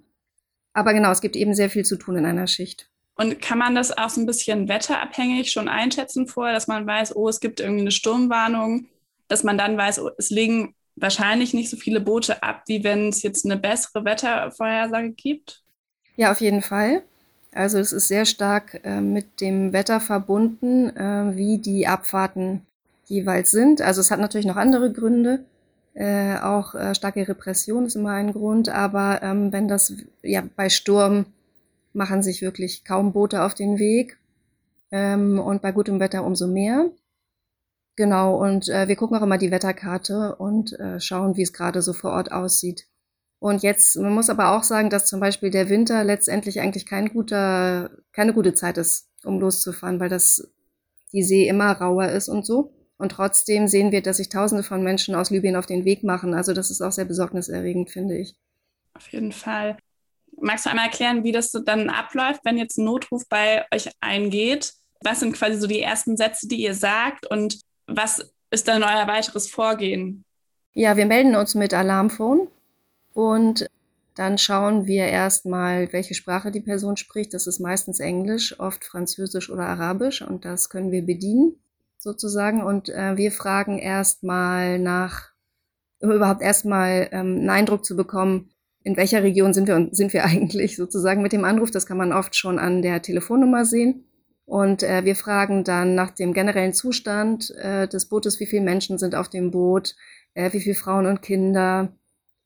Aber 0.73 0.95
genau, 0.95 1.11
es 1.11 1.21
gibt 1.21 1.37
eben 1.37 1.55
sehr 1.55 1.69
viel 1.69 1.85
zu 1.85 1.97
tun 1.97 2.17
in 2.17 2.25
einer 2.25 2.47
Schicht. 2.47 2.89
Und 3.17 3.43
kann 3.43 3.59
man 3.59 3.75
das 3.75 3.97
auch 3.97 4.09
so 4.09 4.23
ein 4.23 4.27
bisschen 4.27 4.69
wetterabhängig 4.69 5.51
schon 5.51 5.69
einschätzen 5.69 6.27
vorher, 6.27 6.55
dass 6.55 6.67
man 6.67 6.87
weiß, 6.87 7.15
oh, 7.15 7.29
es 7.29 7.41
gibt 7.41 7.61
irgendwie 7.61 7.83
eine 7.83 7.91
Sturmwarnung, 7.91 8.87
dass 9.29 9.45
man 9.45 9.59
dann 9.59 9.77
weiß, 9.77 10.01
oh, 10.01 10.11
es 10.17 10.31
liegen 10.31 10.75
wahrscheinlich 10.97 11.53
nicht 11.53 11.69
so 11.69 11.77
viele 11.77 12.01
Boote 12.01 12.43
ab, 12.43 12.63
wie 12.67 12.83
wenn 12.85 13.09
es 13.09 13.23
jetzt 13.23 13.45
eine 13.45 13.59
bessere 13.59 14.05
Wettervorhersage 14.05 15.13
gibt? 15.13 15.63
Ja, 16.17 16.33
auf 16.33 16.41
jeden 16.41 16.63
Fall. 16.63 17.05
Also 17.55 17.79
es 17.79 17.93
ist 17.93 18.09
sehr 18.09 18.25
stark 18.25 18.81
äh, 18.83 19.01
mit 19.01 19.41
dem 19.41 19.73
Wetter 19.73 20.01
verbunden, 20.01 20.89
äh, 20.97 21.37
wie 21.37 21.59
die 21.59 21.87
Abfahrten 21.87 22.63
jeweils 23.05 23.51
sind. 23.51 23.83
Also 23.83 24.01
es 24.01 24.11
hat 24.11 24.21
natürlich 24.21 24.47
noch 24.47 24.57
andere 24.57 24.91
Gründe. 24.91 25.45
Äh, 25.95 26.39
auch 26.39 26.75
äh, 26.75 26.95
starke 26.95 27.29
Repression 27.29 27.85
ist 27.85 27.97
immer 27.97 28.13
ein 28.13 28.33
Grund, 28.33 28.71
aber 28.71 29.23
ähm, 29.23 29.53
wenn 29.53 29.69
das 29.69 29.93
ja 30.23 30.43
bei 30.57 30.71
Sturm 30.71 31.27
machen 31.93 32.23
sich 32.23 32.41
wirklich 32.41 32.85
kaum 32.85 33.13
Boote 33.13 33.43
auf 33.43 33.53
den 33.53 33.79
Weg 33.79 34.17
ähm, 34.91 35.39
und 35.39 35.61
bei 35.61 35.73
gutem 35.73 36.01
Wetter 36.01 36.25
umso 36.25 36.47
mehr. 36.47 36.87
Genau, 37.97 38.43
und 38.43 38.71
äh, 38.71 38.89
wir 38.89 38.97
gucken 38.97 39.19
auch 39.19 39.23
immer 39.23 39.37
die 39.37 39.51
Wetterkarte 39.51 40.37
und 40.37 40.79
äh, 40.81 40.99
schauen, 40.99 41.37
wie 41.37 41.43
es 41.43 41.53
gerade 41.53 41.83
so 41.83 41.93
vor 41.93 42.13
Ort 42.13 42.33
aussieht. 42.33 42.87
Und 43.43 43.65
jetzt, 43.65 43.97
man 43.97 44.13
muss 44.13 44.31
aber 44.31 44.57
auch 44.57 44.63
sagen, 44.63 44.89
dass 44.89 45.07
zum 45.07 45.19
Beispiel 45.19 45.51
der 45.51 45.69
Winter 45.69 46.05
letztendlich 46.05 46.61
eigentlich 46.61 46.87
kein 46.87 47.09
guter, 47.09 47.91
keine 48.13 48.35
gute 48.35 48.55
Zeit 48.55 48.79
ist, 48.79 49.09
um 49.25 49.41
loszufahren, 49.41 49.99
weil 49.99 50.09
das 50.09 50.49
die 51.13 51.25
See 51.25 51.49
immer 51.49 51.73
rauer 51.73 52.11
ist 52.11 52.29
und 52.29 52.47
so. 52.47 52.73
Und 52.99 53.11
trotzdem 53.11 53.67
sehen 53.67 53.91
wir, 53.91 54.01
dass 54.01 54.19
sich 54.19 54.29
Tausende 54.29 54.63
von 54.63 54.85
Menschen 54.85 55.17
aus 55.17 55.31
Libyen 55.31 55.57
auf 55.57 55.67
den 55.67 55.85
Weg 55.85 56.05
machen. 56.05 56.35
Also 56.35 56.53
das 56.53 56.71
ist 56.71 56.81
auch 56.83 56.93
sehr 56.93 57.05
besorgniserregend, 57.05 57.91
finde 57.91 58.17
ich. 58.17 58.37
Auf 58.95 59.09
jeden 59.09 59.33
Fall. 59.33 59.77
Magst 60.41 60.67
du 60.67 60.71
einmal 60.71 60.87
erklären, 60.87 61.25
wie 61.25 61.33
das 61.33 61.51
so 61.51 61.59
dann 61.59 61.91
abläuft, 61.91 62.43
wenn 62.45 62.59
jetzt 62.59 62.79
ein 62.79 62.85
Notruf 62.85 63.25
bei 63.29 63.65
euch 63.75 63.91
eingeht? 64.01 64.73
Was 65.03 65.19
sind 65.19 65.33
quasi 65.33 65.59
so 65.59 65.67
die 65.67 65.81
ersten 65.81 66.17
Sätze, 66.17 66.47
die 66.47 66.63
ihr 66.63 66.77
sagt 66.77 67.29
und 67.29 67.59
was 67.89 68.33
ist 68.53 68.69
dann 68.69 68.85
euer 68.85 69.09
weiteres 69.09 69.51
Vorgehen? 69.51 70.25
Ja, 70.75 70.97
wir 70.97 71.07
melden 71.07 71.35
uns 71.35 71.57
mit 71.57 71.75
Alarmphone 71.75 72.47
und 73.13 73.67
dann 74.15 74.37
schauen 74.37 74.87
wir 74.87 75.07
erstmal, 75.07 75.93
welche 75.93 76.15
Sprache 76.15 76.51
die 76.51 76.61
Person 76.61 76.97
spricht. 76.97 77.33
Das 77.33 77.47
ist 77.47 77.61
meistens 77.61 77.99
Englisch, 77.99 78.59
oft 78.61 78.85
Französisch 78.85 79.51
oder 79.51 79.67
Arabisch 79.67 80.23
und 80.23 80.45
das 80.45 80.69
können 80.69 80.93
wir 80.93 81.03
bedienen 81.03 81.57
sozusagen. 81.99 82.63
Und 82.63 82.91
äh, 82.91 83.17
wir 83.17 83.33
fragen 83.33 83.79
erstmal 83.79 84.79
nach, 84.79 85.31
überhaupt 86.01 86.43
erstmal 86.43 87.09
ähm, 87.13 87.39
einen 87.39 87.51
Eindruck 87.51 87.85
zu 87.85 87.97
bekommen, 87.97 88.51
in 88.85 88.97
welcher 88.97 89.23
Region 89.23 89.55
sind 89.55 89.69
wir 89.69 89.89
sind 89.93 90.13
wir 90.13 90.25
eigentlich 90.27 90.77
sozusagen 90.77 91.23
mit 91.23 91.33
dem 91.33 91.45
Anruf. 91.45 91.71
Das 91.71 91.87
kann 91.87 91.97
man 91.97 92.13
oft 92.13 92.37
schon 92.37 92.59
an 92.59 92.83
der 92.83 93.01
Telefonnummer 93.01 93.65
sehen. 93.65 94.05
Und 94.45 94.83
äh, 94.83 95.05
wir 95.05 95.17
fragen 95.17 95.65
dann 95.65 95.95
nach 95.95 96.11
dem 96.11 96.35
generellen 96.35 96.75
Zustand 96.75 97.51
äh, 97.57 97.89
des 97.89 98.07
Bootes, 98.09 98.41
wie 98.41 98.47
viele 98.47 98.63
Menschen 98.63 98.99
sind 98.99 99.15
auf 99.15 99.29
dem 99.29 99.53
Boot, 99.53 99.95
äh, 100.35 100.53
wie 100.53 100.61
viele 100.61 100.75
Frauen 100.75 101.07
und 101.07 101.23
Kinder, 101.23 101.93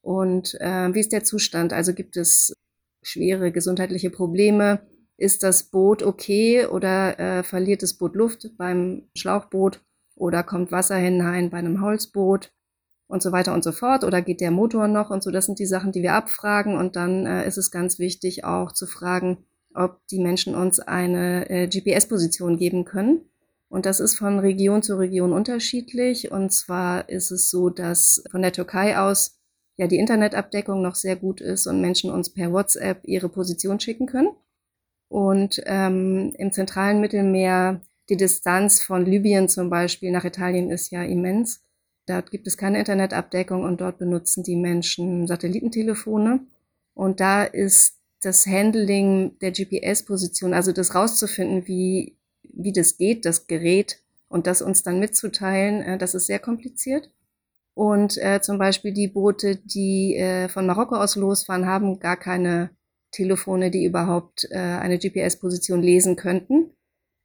und 0.06 0.54
äh, 0.60 0.94
wie 0.94 1.00
ist 1.00 1.10
der 1.10 1.24
Zustand? 1.24 1.72
Also 1.72 1.92
gibt 1.92 2.16
es 2.16 2.54
schwere 3.02 3.50
gesundheitliche 3.50 4.08
Probleme? 4.08 4.78
Ist 5.16 5.42
das 5.42 5.64
Boot 5.64 6.04
okay 6.04 6.64
oder 6.64 7.18
äh, 7.18 7.42
verliert 7.42 7.82
das 7.82 7.94
Boot 7.94 8.14
Luft 8.14 8.52
beim 8.56 9.08
Schlauchboot 9.16 9.80
oder 10.14 10.44
kommt 10.44 10.70
Wasser 10.70 10.94
hinein 10.94 11.50
bei 11.50 11.56
einem 11.56 11.82
Holzboot 11.82 12.52
und 13.08 13.20
so 13.20 13.32
weiter 13.32 13.52
und 13.52 13.64
so 13.64 13.72
fort? 13.72 14.04
Oder 14.04 14.22
geht 14.22 14.40
der 14.40 14.52
Motor 14.52 14.86
noch 14.86 15.10
und 15.10 15.24
so? 15.24 15.32
Das 15.32 15.46
sind 15.46 15.58
die 15.58 15.66
Sachen, 15.66 15.90
die 15.90 16.02
wir 16.02 16.12
abfragen. 16.12 16.76
Und 16.76 16.94
dann 16.94 17.26
äh, 17.26 17.44
ist 17.44 17.58
es 17.58 17.72
ganz 17.72 17.98
wichtig 17.98 18.44
auch 18.44 18.70
zu 18.70 18.86
fragen, 18.86 19.38
ob 19.74 20.06
die 20.06 20.20
Menschen 20.20 20.54
uns 20.54 20.78
eine 20.78 21.50
äh, 21.50 21.66
GPS-Position 21.66 22.58
geben 22.58 22.84
können. 22.84 23.22
Und 23.68 23.86
das 23.86 23.98
ist 23.98 24.14
von 24.14 24.38
Region 24.38 24.84
zu 24.84 24.96
Region 25.00 25.32
unterschiedlich. 25.32 26.30
Und 26.30 26.52
zwar 26.52 27.08
ist 27.08 27.32
es 27.32 27.50
so, 27.50 27.70
dass 27.70 28.22
von 28.30 28.42
der 28.42 28.52
Türkei 28.52 28.96
aus 29.00 29.35
ja 29.76 29.86
die 29.86 29.98
Internetabdeckung 29.98 30.82
noch 30.82 30.94
sehr 30.94 31.16
gut 31.16 31.40
ist 31.40 31.66
und 31.66 31.80
Menschen 31.80 32.10
uns 32.10 32.30
per 32.30 32.52
WhatsApp 32.52 33.00
ihre 33.04 33.28
Position 33.28 33.80
schicken 33.80 34.06
können. 34.06 34.30
Und 35.08 35.62
ähm, 35.66 36.32
im 36.36 36.52
zentralen 36.52 37.00
Mittelmeer 37.00 37.80
die 38.08 38.16
Distanz 38.16 38.82
von 38.82 39.04
Libyen 39.04 39.48
zum 39.48 39.68
Beispiel 39.68 40.10
nach 40.10 40.24
Italien 40.24 40.70
ist 40.70 40.90
ja 40.90 41.02
immens. 41.02 41.62
Dort 42.06 42.30
gibt 42.30 42.46
es 42.46 42.56
keine 42.56 42.78
Internetabdeckung 42.78 43.64
und 43.64 43.80
dort 43.80 43.98
benutzen 43.98 44.44
die 44.44 44.56
Menschen 44.56 45.26
Satellitentelefone. 45.26 46.40
Und 46.94 47.20
da 47.20 47.42
ist 47.42 47.98
das 48.22 48.46
Handling 48.46 49.38
der 49.40 49.50
GPS-Position, 49.50 50.54
also 50.54 50.72
das 50.72 50.94
rauszufinden, 50.94 51.66
wie, 51.66 52.16
wie 52.42 52.72
das 52.72 52.96
geht, 52.96 53.24
das 53.24 53.46
Gerät 53.46 54.00
und 54.28 54.46
das 54.46 54.62
uns 54.62 54.82
dann 54.82 55.00
mitzuteilen, 55.00 55.82
äh, 55.82 55.98
das 55.98 56.14
ist 56.14 56.26
sehr 56.26 56.38
kompliziert. 56.38 57.10
Und 57.76 58.16
äh, 58.16 58.40
zum 58.40 58.56
Beispiel 58.56 58.94
die 58.94 59.06
Boote, 59.06 59.56
die 59.56 60.16
äh, 60.16 60.48
von 60.48 60.66
Marokko 60.66 60.96
aus 60.96 61.14
losfahren, 61.14 61.66
haben 61.66 62.00
gar 62.00 62.16
keine 62.16 62.70
Telefone, 63.10 63.70
die 63.70 63.84
überhaupt 63.84 64.48
äh, 64.50 64.56
eine 64.56 64.98
GPS-Position 64.98 65.82
lesen 65.82 66.16
könnten. 66.16 66.70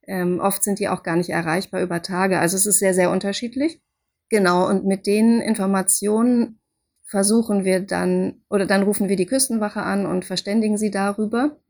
Ähm, 0.06 0.42
oft 0.42 0.62
sind 0.62 0.80
die 0.80 0.90
auch 0.90 1.04
gar 1.04 1.16
nicht 1.16 1.30
erreichbar 1.30 1.82
über 1.82 2.02
Tage. 2.02 2.40
Also 2.40 2.58
es 2.58 2.66
ist 2.66 2.80
sehr, 2.80 2.94
sehr 2.94 3.12
unterschiedlich. 3.12 3.80
Genau, 4.28 4.68
und 4.68 4.84
mit 4.86 5.08
den 5.08 5.40
Informationen 5.40 6.60
versuchen 7.06 7.64
wir 7.64 7.80
dann, 7.80 8.42
oder 8.50 8.66
dann 8.66 8.84
rufen 8.84 9.08
wir 9.08 9.16
die 9.16 9.28
Küstenwache 9.28 9.82
an 9.82 10.06
und 10.06 10.26
verständigen 10.26 10.78
sie 10.78 10.92
darüber. 10.92 11.62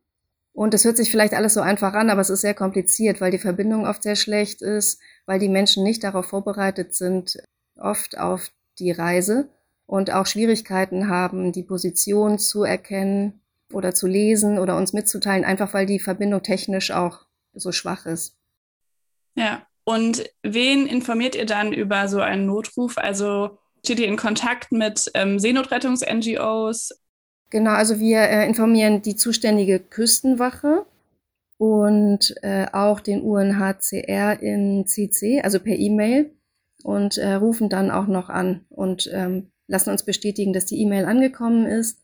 Und 0.53 0.73
es 0.73 0.85
hört 0.85 0.97
sich 0.97 1.11
vielleicht 1.11 1.35
alles 1.35 1.53
so 1.53 1.61
einfach 1.61 1.93
an, 1.93 2.09
aber 2.09 2.21
es 2.21 2.31
ist 2.31 2.41
sehr 2.41 2.55
kompliziert, 2.55 3.21
weil 3.21 3.29
die 3.29 3.38
Verbindung 3.38 3.85
oft 3.85 4.01
sehr 4.01 4.15
schlecht 4.15 4.63
ist, 4.63 5.00
weil 5.27 5.38
die 5.38 5.50
Menschen 5.50 5.83
nicht 5.83 6.03
darauf 6.03 6.25
vorbereitet 6.25 6.95
sind, 6.95 7.38
oft 7.77 8.17
auf 8.17 8.50
die 8.81 8.91
Reise 8.91 9.50
und 9.85 10.11
auch 10.11 10.25
Schwierigkeiten 10.25 11.07
haben, 11.07 11.51
die 11.51 11.63
Position 11.63 12.39
zu 12.39 12.63
erkennen 12.63 13.41
oder 13.71 13.93
zu 13.93 14.07
lesen 14.07 14.57
oder 14.59 14.75
uns 14.75 14.93
mitzuteilen, 14.93 15.45
einfach 15.45 15.73
weil 15.73 15.85
die 15.85 16.00
Verbindung 16.00 16.43
technisch 16.43 16.91
auch 16.91 17.25
so 17.53 17.71
schwach 17.71 18.05
ist. 18.05 18.35
Ja, 19.35 19.65
und 19.83 20.29
wen 20.43 20.88
informiert 20.88 21.35
ihr 21.35 21.45
dann 21.45 21.73
über 21.73 22.07
so 22.07 22.19
einen 22.19 22.45
Notruf? 22.45 22.97
Also 22.97 23.57
steht 23.83 24.00
ihr 24.00 24.07
in 24.07 24.17
Kontakt 24.17 24.71
mit 24.71 25.09
ähm, 25.13 25.39
Seenotrettungs-NGOs? 25.39 26.91
Genau, 27.50 27.71
also 27.71 28.00
wir 28.00 28.19
äh, 28.21 28.47
informieren 28.47 29.01
die 29.01 29.15
zuständige 29.15 29.79
Küstenwache 29.79 30.85
und 31.57 32.33
äh, 32.43 32.67
auch 32.71 33.01
den 33.01 33.21
UNHCR 33.21 34.41
in 34.41 34.88
CC, 34.88 35.41
also 35.41 35.59
per 35.59 35.75
E-Mail 35.75 36.31
und 36.83 37.17
äh, 37.17 37.33
rufen 37.33 37.69
dann 37.69 37.91
auch 37.91 38.07
noch 38.07 38.29
an 38.29 38.65
und 38.69 39.09
ähm, 39.13 39.51
lassen 39.67 39.91
uns 39.91 40.03
bestätigen, 40.03 40.53
dass 40.53 40.65
die 40.65 40.81
E-Mail 40.81 41.05
angekommen 41.05 41.65
ist. 41.65 42.00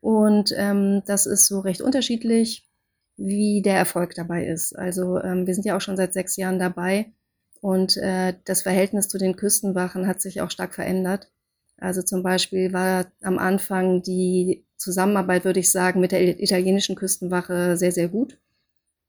Und 0.00 0.54
ähm, 0.56 1.02
das 1.06 1.26
ist 1.26 1.46
so 1.46 1.60
recht 1.60 1.80
unterschiedlich, 1.80 2.68
wie 3.16 3.62
der 3.62 3.76
Erfolg 3.76 4.14
dabei 4.14 4.46
ist. 4.46 4.76
Also 4.76 5.20
ähm, 5.20 5.46
wir 5.46 5.54
sind 5.54 5.64
ja 5.64 5.76
auch 5.76 5.80
schon 5.80 5.96
seit 5.96 6.12
sechs 6.12 6.36
Jahren 6.36 6.58
dabei 6.58 7.12
und 7.60 7.96
äh, 7.96 8.34
das 8.44 8.62
Verhältnis 8.62 9.08
zu 9.08 9.18
den 9.18 9.36
Küstenwachen 9.36 10.06
hat 10.06 10.20
sich 10.20 10.40
auch 10.40 10.50
stark 10.50 10.74
verändert. 10.74 11.30
Also 11.76 12.02
zum 12.02 12.22
Beispiel 12.22 12.72
war 12.72 13.06
am 13.22 13.38
Anfang 13.38 14.02
die 14.02 14.64
Zusammenarbeit, 14.76 15.44
würde 15.44 15.60
ich 15.60 15.70
sagen, 15.70 16.00
mit 16.00 16.12
der 16.12 16.40
italienischen 16.40 16.96
Küstenwache 16.96 17.76
sehr, 17.76 17.92
sehr 17.92 18.08
gut. 18.08 18.38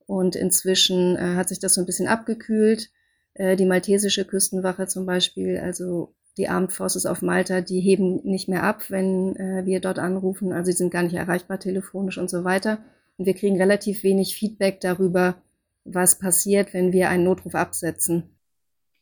Und 0.05 0.35
inzwischen 0.35 1.15
äh, 1.15 1.35
hat 1.35 1.49
sich 1.49 1.59
das 1.59 1.75
so 1.75 1.81
ein 1.81 1.85
bisschen 1.85 2.07
abgekühlt. 2.07 2.89
Äh, 3.33 3.55
die 3.55 3.65
maltesische 3.65 4.25
Küstenwache 4.25 4.87
zum 4.87 5.05
Beispiel, 5.05 5.57
also 5.59 6.13
die 6.37 6.47
Armed 6.47 6.71
Forces 6.71 7.05
auf 7.05 7.21
Malta, 7.21 7.61
die 7.61 7.81
heben 7.81 8.21
nicht 8.23 8.47
mehr 8.47 8.63
ab, 8.63 8.89
wenn 8.89 9.35
äh, 9.35 9.65
wir 9.65 9.81
dort 9.81 9.99
anrufen. 9.99 10.53
Also 10.53 10.71
sie 10.71 10.77
sind 10.77 10.91
gar 10.91 11.03
nicht 11.03 11.15
erreichbar 11.15 11.59
telefonisch 11.59 12.17
und 12.17 12.29
so 12.29 12.43
weiter. 12.43 12.79
Und 13.17 13.25
wir 13.25 13.33
kriegen 13.33 13.57
relativ 13.57 14.03
wenig 14.03 14.35
Feedback 14.35 14.79
darüber, 14.79 15.35
was 15.83 16.17
passiert, 16.17 16.73
wenn 16.73 16.93
wir 16.93 17.09
einen 17.09 17.25
Notruf 17.25 17.55
absetzen. 17.55 18.29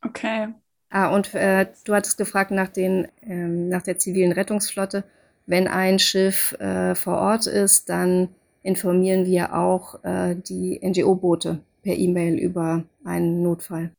Okay. 0.03 0.47
Ah, 0.89 1.13
und 1.13 1.33
äh, 1.35 1.67
du 1.85 1.93
hattest 1.93 2.17
gefragt 2.17 2.51
nach, 2.51 2.69
den, 2.69 3.07
ähm, 3.21 3.69
nach 3.69 3.81
der 3.81 3.97
zivilen 3.97 4.31
Rettungsflotte. 4.31 5.03
Wenn 5.45 5.67
ein 5.67 5.99
Schiff 5.99 6.53
äh, 6.59 6.95
vor 6.95 7.17
Ort 7.17 7.45
ist, 7.45 7.89
dann 7.89 8.29
informieren 8.63 9.25
wir 9.25 9.53
auch 9.53 10.03
äh, 10.03 10.35
die 10.35 10.79
NGO-Boote 10.83 11.59
per 11.83 11.95
E-Mail 11.95 12.37
über 12.37 12.83
einen 13.03 13.43
Notfall. 13.43 13.91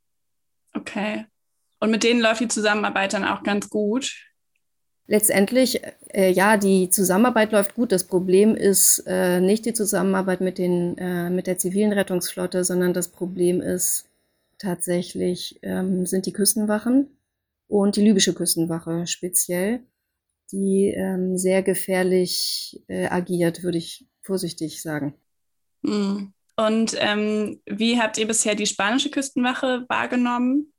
Okay. 0.75 1.27
Und 1.81 1.91
mit 1.91 2.03
denen 2.03 2.21
läuft 2.21 2.41
die 2.41 2.49
Zusammenarbeit 2.49 3.13
dann 3.13 3.25
auch 3.25 3.43
ganz 3.43 3.69
gut? 3.69 4.15
Letztendlich, 5.07 5.81
äh, 6.13 6.31
ja, 6.31 6.59
die 6.59 6.91
Zusammenarbeit 6.91 7.53
läuft 7.53 7.75
gut. 7.75 7.93
Das 7.93 8.05
Problem 8.05 8.55
ist 8.55 9.05
äh, 9.07 9.41
nicht 9.41 9.65
die 9.65 9.73
Zusammenarbeit 9.73 10.43
mit, 10.43 10.59
den, 10.59 10.99
äh, 10.99 11.31
mit 11.31 11.47
der 11.47 11.57
zivilen 11.57 11.93
Rettungsflotte, 11.93 12.63
sondern 12.63 12.93
das 12.93 13.09
Problem 13.09 13.63
ist 13.63 14.07
tatsächlich, 14.59 15.61
ähm, 15.63 16.05
sind 16.05 16.27
die 16.27 16.33
Küstenwachen 16.33 17.09
und 17.69 17.97
die 17.97 18.03
libysche 18.03 18.35
Küstenwache 18.35 19.07
speziell, 19.07 19.81
die 20.53 20.89
ähm, 20.95 21.39
sehr 21.39 21.63
gefährlich 21.63 22.83
äh, 22.89 23.07
agiert, 23.07 23.63
würde 23.63 23.79
ich 23.79 24.07
vorsichtig 24.21 24.83
sagen. 24.83 25.15
Hm. 25.85 26.35
Und 26.59 26.97
ähm, 26.99 27.61
wie 27.67 28.01
habt 28.01 28.19
ihr 28.19 28.27
bisher 28.27 28.57
die 28.57 28.67
spanische 28.67 29.11
Küstenwache 29.11 29.85
wahrgenommen? 29.89 30.73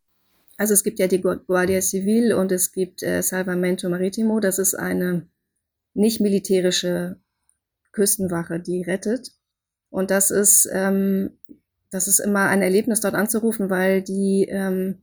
Also 0.57 0.73
es 0.73 0.83
gibt 0.83 0.99
ja 0.99 1.07
die 1.07 1.21
Guardia 1.21 1.81
Civil 1.81 2.33
und 2.33 2.51
es 2.51 2.73
gibt 2.73 3.01
äh, 3.01 3.21
Salvamento 3.21 3.87
Maritimo. 3.87 4.41
Das 4.41 4.59
ist 4.59 4.75
eine 4.75 5.29
nicht 5.93 6.19
militärische 6.19 7.21
Küstenwache, 7.93 8.59
die 8.59 8.81
rettet. 8.81 9.31
Und 9.89 10.11
das 10.11 10.31
ist, 10.31 10.69
ähm, 10.73 11.37
das 11.91 12.09
ist 12.09 12.19
immer 12.19 12.49
ein 12.49 12.61
Erlebnis, 12.61 12.99
dort 12.99 13.15
anzurufen, 13.15 13.69
weil 13.69 14.01
die 14.01 14.47
ähm, 14.49 15.01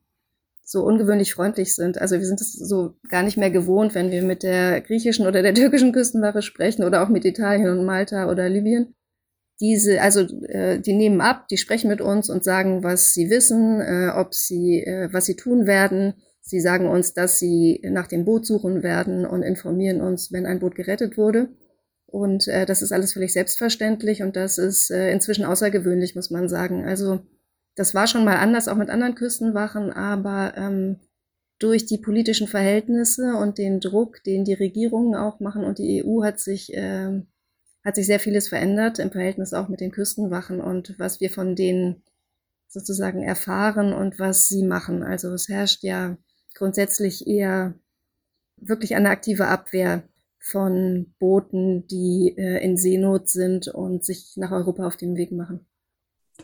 so 0.62 0.84
ungewöhnlich 0.84 1.32
freundlich 1.32 1.74
sind. 1.74 1.98
Also 1.98 2.16
wir 2.16 2.26
sind 2.26 2.42
es 2.42 2.52
so 2.52 2.96
gar 3.08 3.22
nicht 3.22 3.38
mehr 3.38 3.50
gewohnt, 3.50 3.94
wenn 3.94 4.10
wir 4.10 4.22
mit 4.22 4.42
der 4.42 4.82
griechischen 4.82 5.26
oder 5.26 5.40
der 5.40 5.54
türkischen 5.54 5.92
Küstenwache 5.92 6.42
sprechen 6.42 6.84
oder 6.84 7.02
auch 7.02 7.08
mit 7.08 7.24
Italien 7.24 7.70
und 7.70 7.86
Malta 7.86 8.28
oder 8.28 8.48
Libyen. 8.50 8.95
Diese, 9.60 10.02
also 10.02 10.20
äh, 10.48 10.80
die 10.80 10.92
nehmen 10.92 11.20
ab, 11.20 11.48
die 11.48 11.56
sprechen 11.56 11.88
mit 11.88 12.00
uns 12.00 12.28
und 12.28 12.44
sagen, 12.44 12.82
was 12.82 13.14
sie 13.14 13.30
wissen, 13.30 13.80
äh, 13.80 14.10
ob 14.14 14.34
sie, 14.34 14.82
äh, 14.82 15.08
was 15.12 15.26
sie 15.26 15.36
tun 15.36 15.66
werden. 15.66 16.14
Sie 16.42 16.60
sagen 16.60 16.88
uns, 16.88 17.14
dass 17.14 17.38
sie 17.38 17.80
nach 17.82 18.06
dem 18.06 18.24
Boot 18.24 18.46
suchen 18.46 18.82
werden 18.82 19.24
und 19.26 19.42
informieren 19.42 20.00
uns, 20.00 20.30
wenn 20.30 20.46
ein 20.46 20.60
Boot 20.60 20.74
gerettet 20.74 21.16
wurde. 21.16 21.48
Und 22.06 22.48
äh, 22.48 22.66
das 22.66 22.82
ist 22.82 22.92
alles 22.92 23.14
völlig 23.14 23.32
selbstverständlich 23.32 24.22
und 24.22 24.36
das 24.36 24.58
ist 24.58 24.90
äh, 24.90 25.10
inzwischen 25.10 25.44
außergewöhnlich, 25.44 26.14
muss 26.14 26.30
man 26.30 26.48
sagen. 26.48 26.84
Also 26.84 27.20
das 27.74 27.94
war 27.94 28.06
schon 28.06 28.24
mal 28.24 28.36
anders, 28.36 28.68
auch 28.68 28.76
mit 28.76 28.90
anderen 28.90 29.14
Küstenwachen, 29.14 29.90
aber 29.90 30.54
ähm, 30.56 31.00
durch 31.58 31.86
die 31.86 31.98
politischen 31.98 32.48
Verhältnisse 32.48 33.34
und 33.36 33.58
den 33.58 33.80
Druck, 33.80 34.22
den 34.24 34.44
die 34.44 34.54
Regierungen 34.54 35.14
auch 35.14 35.40
machen 35.40 35.64
und 35.64 35.78
die 35.78 36.04
EU 36.04 36.22
hat 36.22 36.38
sich, 36.38 36.74
äh, 36.74 37.22
hat 37.86 37.94
sich 37.94 38.06
sehr 38.06 38.18
vieles 38.18 38.48
verändert 38.48 38.98
im 38.98 39.12
Verhältnis 39.12 39.54
auch 39.54 39.68
mit 39.68 39.80
den 39.80 39.92
Küstenwachen 39.92 40.60
und 40.60 40.98
was 40.98 41.20
wir 41.20 41.30
von 41.30 41.54
denen 41.54 42.02
sozusagen 42.66 43.22
erfahren 43.22 43.92
und 43.92 44.18
was 44.18 44.48
sie 44.48 44.64
machen. 44.64 45.04
Also 45.04 45.32
es 45.32 45.48
herrscht 45.48 45.84
ja 45.84 46.18
grundsätzlich 46.54 47.28
eher 47.28 47.74
wirklich 48.56 48.96
eine 48.96 49.10
aktive 49.10 49.46
Abwehr 49.46 50.02
von 50.40 51.14
Booten, 51.20 51.86
die 51.86 52.34
äh, 52.36 52.62
in 52.62 52.76
Seenot 52.76 53.28
sind 53.28 53.68
und 53.68 54.04
sich 54.04 54.32
nach 54.34 54.50
Europa 54.50 54.84
auf 54.84 54.96
den 54.96 55.16
Weg 55.16 55.30
machen. 55.30 55.64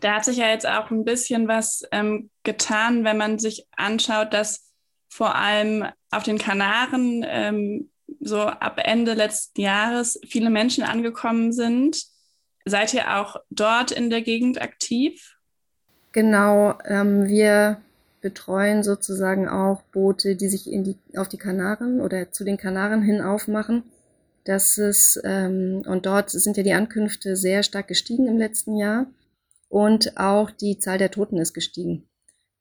Da 0.01 0.15
hat 0.15 0.25
sich 0.25 0.37
ja 0.37 0.49
jetzt 0.49 0.67
auch 0.67 0.93
ein 0.93 1.05
bisschen 1.05 1.49
was 1.49 1.83
ähm, 1.91 2.31
getan, 2.45 3.03
wenn 3.03 3.17
man 3.17 3.41
sich 3.41 3.67
anschaut, 3.77 4.33
dass 4.33 4.71
vor 5.09 5.35
allem 5.35 5.87
auf 6.11 6.23
den 6.23 6.39
Kanaren 6.39 7.25
ähm, 7.29 7.92
so 8.23 8.39
ab 8.41 8.81
Ende 8.83 9.15
letzten 9.15 9.61
Jahres 9.61 10.19
viele 10.27 10.51
Menschen 10.51 10.85
angekommen 10.85 11.53
sind. 11.53 12.05
Seid 12.65 12.95
ihr 12.95 13.19
auch 13.19 13.37
dort 13.51 13.91
in 13.91 14.09
der 14.09 14.23
Gegend 14.23 14.63
aktiv? 14.63 15.37
Genau, 16.13 16.79
ähm, 16.85 17.27
wir 17.27 17.81
betreuen 18.21 18.85
sozusagen 18.85 19.49
auch 19.49 19.83
Boote, 19.93 20.37
die 20.37 20.49
sich 20.49 20.71
in 20.71 20.85
die, 20.85 20.97
auf 21.17 21.29
die 21.29 21.39
Kanaren 21.39 22.01
oder 22.01 22.31
zu 22.31 22.45
den 22.45 22.57
Kanaren 22.57 23.03
hin 23.03 23.21
aufmachen. 23.21 23.83
Das 24.45 24.79
ist, 24.79 25.21
ähm, 25.25 25.83
und 25.87 26.07
dort 26.07 26.31
sind 26.31 26.57
ja 26.57 26.63
die 26.63 26.73
Ankünfte 26.73 27.37
sehr 27.37 27.63
stark 27.63 27.89
gestiegen 27.89 28.29
im 28.29 28.39
letzten 28.39 28.77
Jahr. 28.77 29.07
Und 29.69 30.19
auch 30.19 30.51
die 30.51 30.79
Zahl 30.79 30.99
der 30.99 31.11
Toten 31.11 31.39
ist 31.39 31.55
gestiegen. 31.55 32.05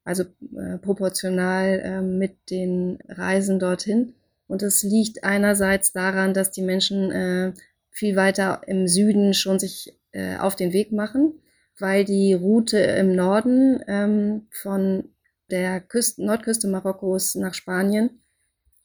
Also 0.03 0.23
äh, 0.55 0.77
proportional 0.77 1.79
äh, 1.79 2.01
mit 2.01 2.49
den 2.49 2.99
Reisen 3.07 3.59
dorthin. 3.59 4.13
Und 4.51 4.63
es 4.63 4.83
liegt 4.83 5.23
einerseits 5.23 5.93
daran, 5.93 6.33
dass 6.33 6.51
die 6.51 6.61
Menschen 6.61 7.09
äh, 7.09 7.53
viel 7.89 8.17
weiter 8.17 8.61
im 8.67 8.85
Süden 8.85 9.33
schon 9.33 9.59
sich 9.59 9.97
äh, 10.11 10.35
auf 10.35 10.57
den 10.57 10.73
Weg 10.73 10.91
machen, 10.91 11.39
weil 11.79 12.03
die 12.03 12.33
Route 12.33 12.77
im 12.77 13.15
Norden 13.15 13.81
ähm, 13.87 14.47
von 14.51 15.05
der 15.49 15.79
Küste, 15.79 16.25
Nordküste 16.25 16.67
Marokkos 16.67 17.35
nach 17.35 17.53
Spanien, 17.53 18.21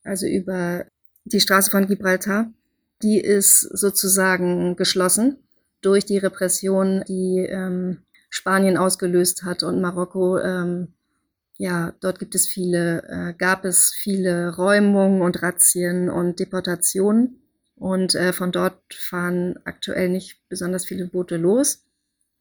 also 0.05 0.29
über 0.29 0.87
die 1.24 1.40
Straße 1.40 1.72
von 1.72 1.88
Gibraltar, 1.88 2.52
die 3.02 3.20
ist 3.20 3.62
sozusagen 3.62 4.76
geschlossen 4.76 5.48
durch 5.81 6.05
die 6.05 6.18
Repression, 6.18 7.02
die 7.09 7.44
ähm, 7.50 8.05
Spanien 8.31 8.76
ausgelöst 8.76 9.42
hat 9.42 9.64
und 9.64 9.81
Marokko. 9.81 10.38
Ähm, 10.38 10.95
ja, 11.58 11.94
dort 12.00 12.18
gibt 12.18 12.34
es 12.34 12.46
viele, 12.46 13.02
äh, 13.08 13.34
gab 13.34 13.64
es 13.64 13.92
viele 13.92 14.54
Räumungen 14.54 15.22
und 15.22 15.42
Razzien 15.42 16.10
und 16.10 16.38
Deportationen. 16.38 17.40
Und 17.76 18.14
äh, 18.14 18.32
von 18.32 18.52
dort 18.52 18.80
fahren 18.94 19.58
aktuell 19.64 20.08
nicht 20.08 20.38
besonders 20.48 20.86
viele 20.86 21.06
Boote 21.06 21.36
los. 21.36 21.82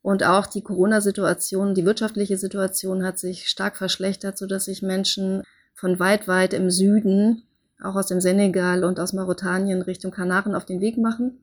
Und 0.01 0.23
auch 0.23 0.45
die 0.45 0.61
Corona-Situation, 0.61 1.73
die 1.73 1.85
wirtschaftliche 1.85 2.37
Situation 2.37 3.03
hat 3.03 3.17
sich 3.17 3.47
stark 3.47 3.75
verschlechtert, 3.75 4.37
so 4.37 4.45
dass 4.45 4.65
sich 4.65 4.81
Menschen 4.81 5.43
von 5.73 5.99
weit, 5.99 6.27
weit 6.27 6.53
im 6.53 6.69
Süden, 6.69 7.43
auch 7.81 7.95
aus 7.95 8.07
dem 8.07 8.21
Senegal 8.21 8.83
und 8.83 8.99
aus 8.99 9.13
Mauretanien 9.13 9.81
Richtung 9.81 10.11
Kanaren 10.11 10.55
auf 10.55 10.65
den 10.65 10.79
Weg 10.79 10.97
machen. 10.97 11.39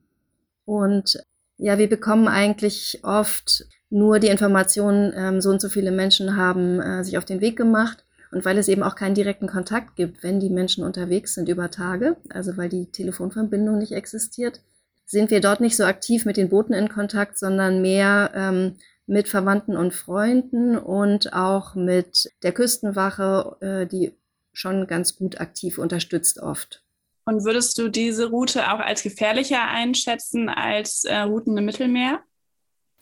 Und 0.65 1.21
ja, 1.57 1.77
wir 1.77 1.89
bekommen 1.89 2.27
eigentlich 2.27 3.01
oft 3.03 3.65
nur 3.93 4.17
die 4.17 4.27
Information, 4.27 5.13
ähm, 5.15 5.39
so 5.39 5.51
und 5.51 5.61
so 5.61 5.69
viele 5.69 5.91
Menschen 5.91 6.35
haben 6.35 6.81
äh, 6.81 7.03
sich 7.03 7.17
auf 7.17 7.25
den 7.25 7.41
Weg 7.41 7.55
gemacht. 7.55 8.03
Und 8.31 8.43
weil 8.43 8.57
es 8.57 8.67
eben 8.67 8.81
auch 8.81 8.95
keinen 8.95 9.13
direkten 9.13 9.45
Kontakt 9.45 9.95
gibt, 9.95 10.23
wenn 10.23 10.39
die 10.39 10.49
Menschen 10.49 10.83
unterwegs 10.83 11.35
sind 11.35 11.47
über 11.47 11.69
Tage, 11.69 12.17
also 12.29 12.57
weil 12.57 12.69
die 12.69 12.87
Telefonverbindung 12.87 13.77
nicht 13.77 13.91
existiert, 13.91 14.61
sind 15.05 15.29
wir 15.29 15.39
dort 15.39 15.61
nicht 15.61 15.77
so 15.77 15.83
aktiv 15.83 16.25
mit 16.25 16.37
den 16.37 16.49
Booten 16.49 16.73
in 16.73 16.89
Kontakt, 16.89 17.37
sondern 17.37 17.83
mehr 17.83 18.31
ähm, 18.33 18.77
mit 19.05 19.27
Verwandten 19.27 19.77
und 19.77 19.93
Freunden 19.93 20.75
und 20.75 21.31
auch 21.33 21.75
mit 21.75 22.31
der 22.41 22.51
Küstenwache, 22.51 23.57
äh, 23.61 23.85
die 23.85 24.13
schon 24.53 24.87
ganz 24.87 25.15
gut 25.15 25.39
aktiv 25.39 25.77
unterstützt 25.77 26.39
oft. 26.39 26.83
Und 27.25 27.45
würdest 27.45 27.77
du 27.77 27.89
diese 27.89 28.31
Route 28.31 28.71
auch 28.71 28.79
als 28.79 29.03
gefährlicher 29.03 29.67
einschätzen 29.67 30.49
als 30.49 31.03
äh, 31.03 31.15
Routen 31.17 31.55
im 31.55 31.65
Mittelmeer? 31.65 32.21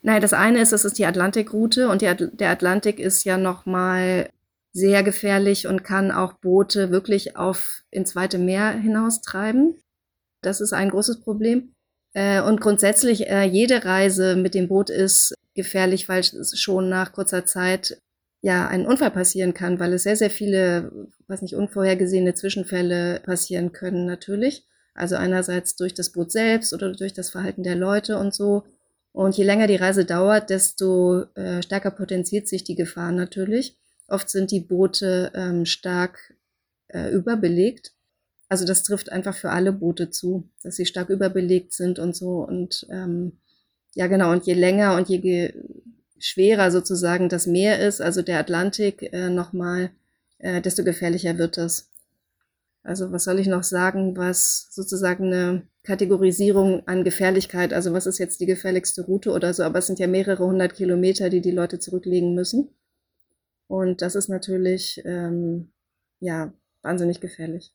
Nein, 0.01 0.21
das 0.21 0.33
eine 0.33 0.59
ist, 0.61 0.73
es 0.73 0.85
ist 0.85 0.97
die 0.97 1.05
Atlantikroute 1.05 1.89
und 1.89 2.01
die, 2.01 2.11
der 2.33 2.49
Atlantik 2.49 2.99
ist 2.99 3.23
ja 3.23 3.37
nochmal 3.37 4.29
sehr 4.73 5.03
gefährlich 5.03 5.67
und 5.67 5.83
kann 5.83 6.11
auch 6.11 6.33
Boote 6.33 6.91
wirklich 6.91 7.35
auf 7.35 7.83
ins 7.91 8.15
weite 8.15 8.37
Meer 8.37 8.71
hinaustreiben. 8.71 9.75
Das 10.41 10.61
ist 10.61 10.73
ein 10.73 10.89
großes 10.89 11.21
Problem. 11.21 11.73
Äh, 12.13 12.41
und 12.41 12.61
grundsätzlich, 12.61 13.27
äh, 13.29 13.43
jede 13.43 13.85
Reise 13.85 14.35
mit 14.35 14.55
dem 14.55 14.67
Boot 14.67 14.89
ist 14.89 15.33
gefährlich, 15.55 16.09
weil 16.09 16.21
es 16.21 16.57
schon 16.59 16.89
nach 16.89 17.11
kurzer 17.11 17.45
Zeit 17.45 18.01
ja 18.41 18.67
ein 18.67 18.87
Unfall 18.87 19.11
passieren 19.11 19.53
kann, 19.53 19.79
weil 19.79 19.93
es 19.93 20.03
sehr, 20.03 20.15
sehr 20.15 20.29
viele, 20.29 20.91
was 21.27 21.41
nicht 21.41 21.55
unvorhergesehene 21.55 22.33
Zwischenfälle 22.33 23.19
passieren 23.19 23.71
können 23.71 24.05
natürlich. 24.05 24.65
Also 24.93 25.15
einerseits 25.15 25.75
durch 25.75 25.93
das 25.93 26.09
Boot 26.09 26.31
selbst 26.31 26.73
oder 26.73 26.91
durch 26.91 27.13
das 27.13 27.29
Verhalten 27.29 27.63
der 27.63 27.75
Leute 27.75 28.17
und 28.17 28.33
so. 28.33 28.63
Und 29.13 29.37
je 29.37 29.43
länger 29.43 29.67
die 29.67 29.75
Reise 29.75 30.05
dauert, 30.05 30.49
desto 30.49 31.23
äh, 31.35 31.61
stärker 31.61 31.91
potenziert 31.91 32.47
sich 32.47 32.63
die 32.63 32.75
Gefahr 32.75 33.11
natürlich. 33.11 33.77
Oft 34.07 34.29
sind 34.29 34.51
die 34.51 34.61
Boote 34.61 35.31
ähm, 35.35 35.65
stark 35.65 36.33
äh, 36.87 37.09
überbelegt 37.11 37.93
also 38.51 38.65
das 38.65 38.83
trifft 38.83 39.13
einfach 39.13 39.33
für 39.33 39.51
alle 39.51 39.71
Boote 39.71 40.09
zu, 40.09 40.49
dass 40.61 40.75
sie 40.75 40.85
stark 40.85 41.07
überbelegt 41.07 41.71
sind 41.71 41.99
und 41.99 42.13
so. 42.13 42.45
Und 42.45 42.85
ähm, 42.89 43.37
ja, 43.93 44.07
genau, 44.07 44.33
und 44.33 44.45
je 44.45 44.55
länger 44.55 44.97
und 44.97 45.07
je 45.07 45.53
schwerer 46.19 46.69
sozusagen 46.69 47.29
das 47.29 47.47
Meer 47.47 47.79
ist, 47.79 48.01
also 48.01 48.21
der 48.21 48.39
Atlantik 48.39 49.03
äh, 49.13 49.29
nochmal, 49.29 49.91
äh, 50.39 50.59
desto 50.59 50.83
gefährlicher 50.83 51.37
wird 51.37 51.55
das. 51.55 51.90
Also 52.83 53.11
was 53.11 53.25
soll 53.25 53.39
ich 53.39 53.47
noch 53.47 53.63
sagen, 53.63 54.17
was 54.17 54.67
sozusagen 54.71 55.27
eine 55.27 55.67
Kategorisierung 55.83 56.87
an 56.87 57.03
Gefährlichkeit, 57.03 57.73
also 57.73 57.93
was 57.93 58.07
ist 58.07 58.17
jetzt 58.17 58.39
die 58.39 58.45
gefährlichste 58.45 59.03
Route 59.03 59.31
oder 59.31 59.53
so, 59.53 59.63
aber 59.63 59.79
es 59.79 59.87
sind 59.87 59.99
ja 59.99 60.07
mehrere 60.07 60.45
hundert 60.45 60.75
Kilometer, 60.75 61.29
die 61.29 61.41
die 61.41 61.51
Leute 61.51 61.79
zurücklegen 61.79 62.33
müssen. 62.33 62.69
Und 63.67 64.01
das 64.01 64.15
ist 64.15 64.29
natürlich, 64.29 65.01
ähm, 65.05 65.71
ja, 66.19 66.53
wahnsinnig 66.81 67.21
gefährlich 67.21 67.73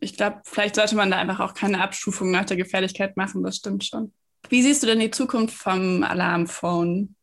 ich 0.00 0.16
glaube, 0.16 0.40
vielleicht 0.44 0.76
sollte 0.76 0.96
man 0.96 1.10
da 1.10 1.18
einfach 1.18 1.40
auch 1.40 1.54
keine 1.54 1.80
Abstufung 1.80 2.30
nach 2.30 2.44
der 2.44 2.56
Gefährlichkeit 2.56 3.16
machen, 3.16 3.42
das 3.42 3.56
stimmt 3.56 3.84
schon. 3.84 4.12
Wie 4.48 4.62
siehst 4.62 4.82
du 4.82 4.86
denn 4.86 5.00
die 5.00 5.10
Zukunft 5.10 5.54
vom 5.54 6.04
Alarmphone? 6.04 7.14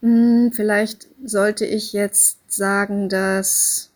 Hm, 0.00 0.52
vielleicht 0.54 1.08
sollte 1.24 1.66
ich 1.66 1.92
jetzt 1.92 2.38
sagen, 2.50 3.08
dass 3.08 3.92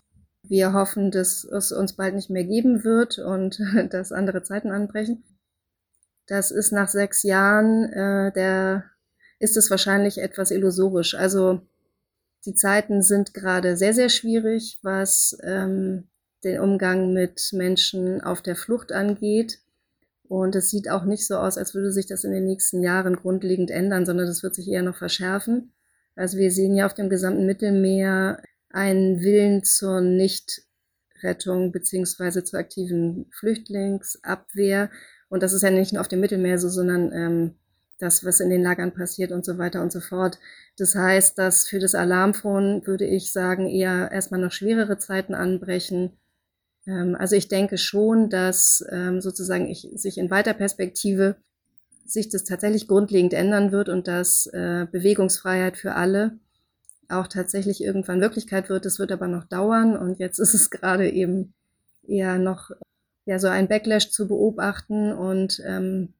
wir 0.51 0.73
hoffen, 0.73 1.11
dass 1.11 1.45
es 1.45 1.71
uns 1.71 1.93
bald 1.93 2.13
nicht 2.13 2.29
mehr 2.29 2.43
geben 2.43 2.83
wird 2.83 3.17
und 3.19 3.59
dass 3.89 4.11
andere 4.11 4.43
Zeiten 4.43 4.69
anbrechen. 4.69 5.23
Das 6.27 6.51
ist 6.51 6.73
nach 6.73 6.89
sechs 6.89 7.23
Jahren, 7.23 7.85
äh, 7.93 8.33
der 8.33 8.83
ist 9.39 9.55
es 9.55 9.71
wahrscheinlich 9.71 10.17
etwas 10.19 10.51
illusorisch. 10.51 11.15
Also 11.15 11.61
die 12.45 12.53
Zeiten 12.53 13.01
sind 13.01 13.33
gerade 13.33 13.77
sehr, 13.77 13.93
sehr 13.93 14.09
schwierig, 14.09 14.77
was 14.83 15.37
ähm, 15.41 16.09
den 16.43 16.59
Umgang 16.59 17.13
mit 17.13 17.51
Menschen 17.53 18.21
auf 18.21 18.41
der 18.41 18.57
Flucht 18.57 18.91
angeht. 18.91 19.59
Und 20.27 20.55
es 20.55 20.69
sieht 20.69 20.89
auch 20.89 21.05
nicht 21.05 21.25
so 21.25 21.37
aus, 21.37 21.57
als 21.57 21.73
würde 21.73 21.93
sich 21.93 22.07
das 22.07 22.25
in 22.25 22.33
den 22.33 22.45
nächsten 22.45 22.83
Jahren 22.83 23.15
grundlegend 23.15 23.71
ändern, 23.71 24.05
sondern 24.05 24.27
das 24.27 24.43
wird 24.43 24.55
sich 24.55 24.67
eher 24.67 24.83
noch 24.83 24.97
verschärfen. 24.97 25.71
Also 26.15 26.37
wir 26.37 26.51
sehen 26.51 26.75
ja 26.75 26.85
auf 26.85 26.93
dem 26.93 27.09
gesamten 27.09 27.45
Mittelmeer 27.45 28.41
einen 28.73 29.21
Willen 29.21 29.63
zur 29.63 30.01
Nichtrettung 30.01 31.71
beziehungsweise 31.71 32.43
zur 32.43 32.59
aktiven 32.59 33.27
Flüchtlingsabwehr. 33.31 34.89
Und 35.29 35.43
das 35.43 35.53
ist 35.53 35.61
ja 35.61 35.71
nicht 35.71 35.93
nur 35.93 36.01
auf 36.01 36.07
dem 36.07 36.19
Mittelmeer 36.19 36.59
so, 36.59 36.69
sondern 36.69 37.11
ähm, 37.11 37.55
das, 38.01 38.25
was 38.25 38.39
in 38.39 38.49
den 38.49 38.63
Lagern 38.63 38.93
passiert 38.93 39.31
und 39.31 39.45
so 39.45 39.57
weiter 39.57 39.81
und 39.81 39.91
so 39.91 39.99
fort. 39.99 40.39
Das 40.77 40.95
heißt, 40.95 41.37
dass 41.37 41.67
für 41.67 41.79
das 41.79 41.95
Alarmphone 41.95 42.85
würde 42.85 43.05
ich 43.05 43.31
sagen, 43.31 43.67
eher 43.67 44.11
erstmal 44.11 44.41
noch 44.41 44.51
schwerere 44.51 44.97
Zeiten 44.97 45.33
anbrechen. 45.33 46.13
Ähm, 46.87 47.15
also 47.15 47.35
ich 47.35 47.47
denke 47.47 47.77
schon, 47.77 48.29
dass 48.29 48.83
ähm, 48.91 49.21
sozusagen 49.21 49.69
ich, 49.69 49.87
sich 49.95 50.17
in 50.17 50.31
weiter 50.31 50.53
Perspektive 50.53 51.35
sich 52.05 52.29
das 52.29 52.43
tatsächlich 52.43 52.87
grundlegend 52.87 53.33
ändern 53.33 53.71
wird 53.71 53.87
und 53.87 54.07
dass 54.07 54.47
äh, 54.47 54.85
Bewegungsfreiheit 54.91 55.77
für 55.77 55.95
alle 55.95 56.39
auch 57.11 57.27
tatsächlich 57.27 57.83
irgendwann 57.83 58.21
Wirklichkeit 58.21 58.69
wird. 58.69 58.85
Das 58.85 58.99
wird 58.99 59.11
aber 59.11 59.27
noch 59.27 59.45
dauern 59.45 59.97
und 59.97 60.19
jetzt 60.19 60.39
ist 60.39 60.53
es 60.53 60.69
gerade 60.69 61.09
eben 61.09 61.53
eher 62.07 62.37
noch 62.37 62.71
ja 63.25 63.39
so 63.39 63.47
ein 63.47 63.67
Backlash 63.67 64.09
zu 64.09 64.27
beobachten 64.27 65.11
und 65.13 65.61
ähm, 65.65 66.13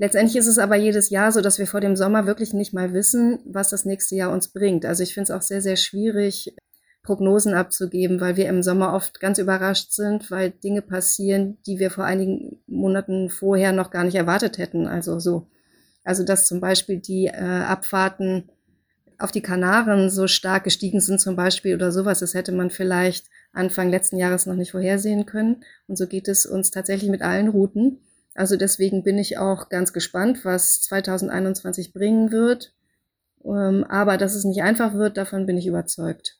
Letztendlich 0.00 0.36
ist 0.36 0.46
es 0.46 0.58
aber 0.58 0.76
jedes 0.76 1.10
Jahr 1.10 1.32
so, 1.32 1.40
dass 1.40 1.58
wir 1.58 1.66
vor 1.66 1.80
dem 1.80 1.96
Sommer 1.96 2.24
wirklich 2.24 2.54
nicht 2.54 2.72
mal 2.72 2.92
wissen, 2.94 3.40
was 3.44 3.70
das 3.70 3.84
nächste 3.84 4.14
Jahr 4.14 4.30
uns 4.30 4.46
bringt. 4.46 4.86
Also 4.86 5.02
ich 5.02 5.12
finde 5.12 5.24
es 5.24 5.36
auch 5.36 5.42
sehr, 5.42 5.60
sehr 5.60 5.74
schwierig, 5.74 6.54
Prognosen 7.02 7.52
abzugeben, 7.52 8.20
weil 8.20 8.36
wir 8.36 8.48
im 8.48 8.62
Sommer 8.62 8.94
oft 8.94 9.18
ganz 9.18 9.38
überrascht 9.38 9.90
sind, 9.92 10.30
weil 10.30 10.50
Dinge 10.50 10.82
passieren, 10.82 11.58
die 11.66 11.80
wir 11.80 11.90
vor 11.90 12.04
einigen 12.04 12.60
Monaten 12.68 13.28
vorher 13.28 13.72
noch 13.72 13.90
gar 13.90 14.04
nicht 14.04 14.14
erwartet 14.14 14.58
hätten. 14.58 14.86
Also 14.86 15.18
so, 15.18 15.48
also 16.04 16.22
dass 16.22 16.46
zum 16.46 16.60
Beispiel 16.60 16.98
die 16.98 17.26
äh, 17.26 17.32
Abfahrten 17.32 18.50
auf 19.18 19.32
die 19.32 19.42
Kanaren 19.42 20.10
so 20.10 20.28
stark 20.28 20.64
gestiegen 20.64 21.00
sind 21.00 21.20
zum 21.20 21.34
Beispiel 21.34 21.74
oder 21.74 21.90
sowas, 21.90 22.20
das 22.20 22.34
hätte 22.34 22.52
man 22.52 22.70
vielleicht 22.70 23.26
Anfang 23.52 23.90
letzten 23.90 24.16
Jahres 24.16 24.46
noch 24.46 24.54
nicht 24.54 24.70
vorhersehen 24.70 25.26
können. 25.26 25.64
Und 25.88 25.96
so 25.96 26.06
geht 26.06 26.28
es 26.28 26.46
uns 26.46 26.70
tatsächlich 26.70 27.10
mit 27.10 27.22
allen 27.22 27.48
Routen. 27.48 28.00
Also 28.34 28.56
deswegen 28.56 29.02
bin 29.02 29.18
ich 29.18 29.38
auch 29.38 29.68
ganz 29.68 29.92
gespannt, 29.92 30.44
was 30.44 30.80
2021 30.82 31.92
bringen 31.92 32.30
wird. 32.30 32.72
Ähm, 33.44 33.84
aber 33.84 34.16
dass 34.16 34.34
es 34.34 34.44
nicht 34.44 34.62
einfach 34.62 34.94
wird, 34.94 35.16
davon 35.16 35.46
bin 35.46 35.58
ich 35.58 35.66
überzeugt. 35.66 36.38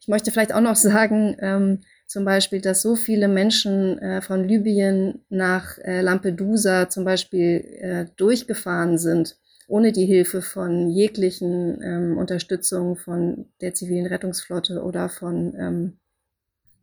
Ich 0.00 0.08
möchte 0.08 0.32
vielleicht 0.32 0.52
auch 0.52 0.60
noch 0.60 0.76
sagen, 0.76 1.36
ähm, 1.38 1.82
zum 2.08 2.24
Beispiel, 2.24 2.60
dass 2.60 2.82
so 2.82 2.96
viele 2.96 3.28
Menschen 3.28 3.98
äh, 3.98 4.22
von 4.22 4.46
Libyen 4.48 5.24
nach 5.28 5.78
äh, 5.78 6.00
Lampedusa 6.00 6.88
zum 6.88 7.04
Beispiel 7.04 7.64
äh, 7.80 8.06
durchgefahren 8.16 8.98
sind, 8.98 9.36
ohne 9.66 9.92
die 9.92 10.06
Hilfe 10.06 10.42
von 10.42 10.88
jeglichen 10.88 11.82
ähm, 11.82 12.18
Unterstützung 12.18 12.96
von 12.96 13.46
der 13.60 13.74
zivilen 13.74 14.06
Rettungsflotte 14.06 14.82
oder 14.82 15.08
von 15.08 15.54
ähm, 15.58 15.98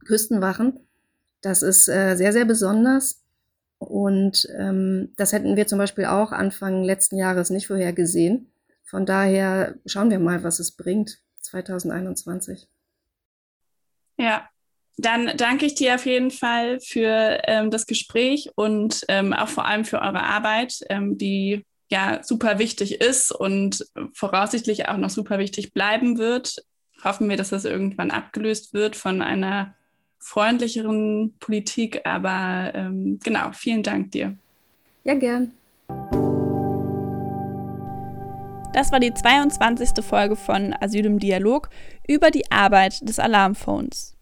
Küstenwachen. 0.06 0.80
Das 1.42 1.62
ist 1.62 1.88
äh, 1.88 2.16
sehr, 2.16 2.34
sehr 2.34 2.46
besonders. 2.46 3.22
Und 3.78 4.48
ähm, 4.58 5.14
das 5.18 5.34
hätten 5.34 5.56
wir 5.56 5.68
zum 5.68 5.78
Beispiel 5.78 6.06
auch 6.06 6.32
Anfang 6.32 6.84
letzten 6.84 7.18
Jahres 7.18 7.50
nicht 7.50 7.68
vorhergesehen. 7.68 8.52
Von 8.84 9.06
daher 9.06 9.76
schauen 9.86 10.10
wir 10.10 10.20
mal, 10.20 10.44
was 10.44 10.60
es 10.60 10.72
bringt 10.72 11.20
2021. 11.42 12.68
Ja, 14.18 14.48
dann 14.98 15.36
danke 15.38 15.66
ich 15.66 15.76
dir 15.76 15.96
auf 15.96 16.06
jeden 16.06 16.32
Fall 16.32 16.80
für 16.80 17.40
ähm, 17.46 17.72
das 17.72 17.88
Gespräch 17.88 18.52
und 18.56 19.04
ähm, 19.08 19.34
auch 19.34 19.48
vor 19.50 19.66
allem 19.66 19.86
für 19.86 20.00
eure 20.00 20.22
Arbeit, 20.22 20.80
ähm, 20.90 21.18
die 21.18 21.66
ja 21.90 22.22
super 22.24 22.60
wichtig 22.60 23.02
ist 23.02 23.32
und 23.32 23.86
voraussichtlich 24.14 24.88
auch 24.88 24.98
noch 24.98 25.10
super 25.10 25.38
wichtig 25.40 25.74
bleiben 25.74 26.18
wird. 26.18 26.64
Hoffen 27.04 27.30
wir, 27.30 27.38
dass 27.38 27.50
das 27.50 27.66
irgendwann 27.66 28.12
abgelöst 28.12 28.74
wird 28.74 28.96
von 28.96 29.22
einer 29.22 29.76
freundlicheren 30.20 31.34
Politik. 31.40 32.02
Aber 32.06 32.72
ähm, 32.74 33.20
genau, 33.24 33.52
vielen 33.54 33.84
Dank 33.84 34.12
dir. 34.12 34.38
Ja, 35.04 35.16
gern. 35.16 35.52
Das 38.74 38.92
war 38.92 39.00
die 39.00 39.14
22. 39.14 40.04
Folge 40.04 40.36
von 40.36 40.76
Asyl 40.80 41.06
im 41.06 41.20
Dialog 41.20 41.70
über 42.08 42.32
die 42.32 42.52
Arbeit 42.52 43.08
des 43.08 43.20
Alarmphones. 43.20 44.18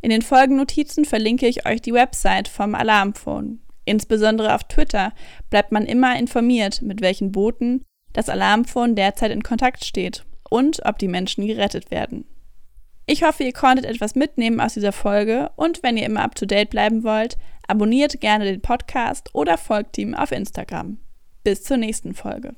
In 0.00 0.08
den 0.08 0.22
Folgennotizen 0.22 1.04
verlinke 1.04 1.46
ich 1.46 1.66
euch 1.66 1.82
die 1.82 1.92
Website 1.92 2.48
vom 2.48 2.74
Alarmphone. 2.74 3.60
Insbesondere 3.90 4.54
auf 4.54 4.62
Twitter 4.62 5.12
bleibt 5.50 5.72
man 5.72 5.84
immer 5.84 6.16
informiert, 6.16 6.80
mit 6.80 7.00
welchen 7.00 7.32
Booten 7.32 7.84
das 8.12 8.28
Alarmphone 8.28 8.94
derzeit 8.94 9.32
in 9.32 9.42
Kontakt 9.42 9.84
steht 9.84 10.24
und 10.48 10.86
ob 10.86 10.98
die 10.98 11.08
Menschen 11.08 11.44
gerettet 11.44 11.90
werden. 11.90 12.24
Ich 13.06 13.24
hoffe, 13.24 13.42
ihr 13.42 13.52
konntet 13.52 13.86
etwas 13.86 14.14
mitnehmen 14.14 14.60
aus 14.60 14.74
dieser 14.74 14.92
Folge 14.92 15.50
und 15.56 15.82
wenn 15.82 15.96
ihr 15.96 16.06
immer 16.06 16.22
up 16.22 16.36
to 16.36 16.46
date 16.46 16.70
bleiben 16.70 17.02
wollt, 17.02 17.36
abonniert 17.66 18.20
gerne 18.20 18.44
den 18.44 18.60
Podcast 18.60 19.34
oder 19.34 19.58
folgt 19.58 19.98
ihm 19.98 20.14
auf 20.14 20.30
Instagram. 20.30 20.98
Bis 21.42 21.64
zur 21.64 21.76
nächsten 21.76 22.14
Folge. 22.14 22.54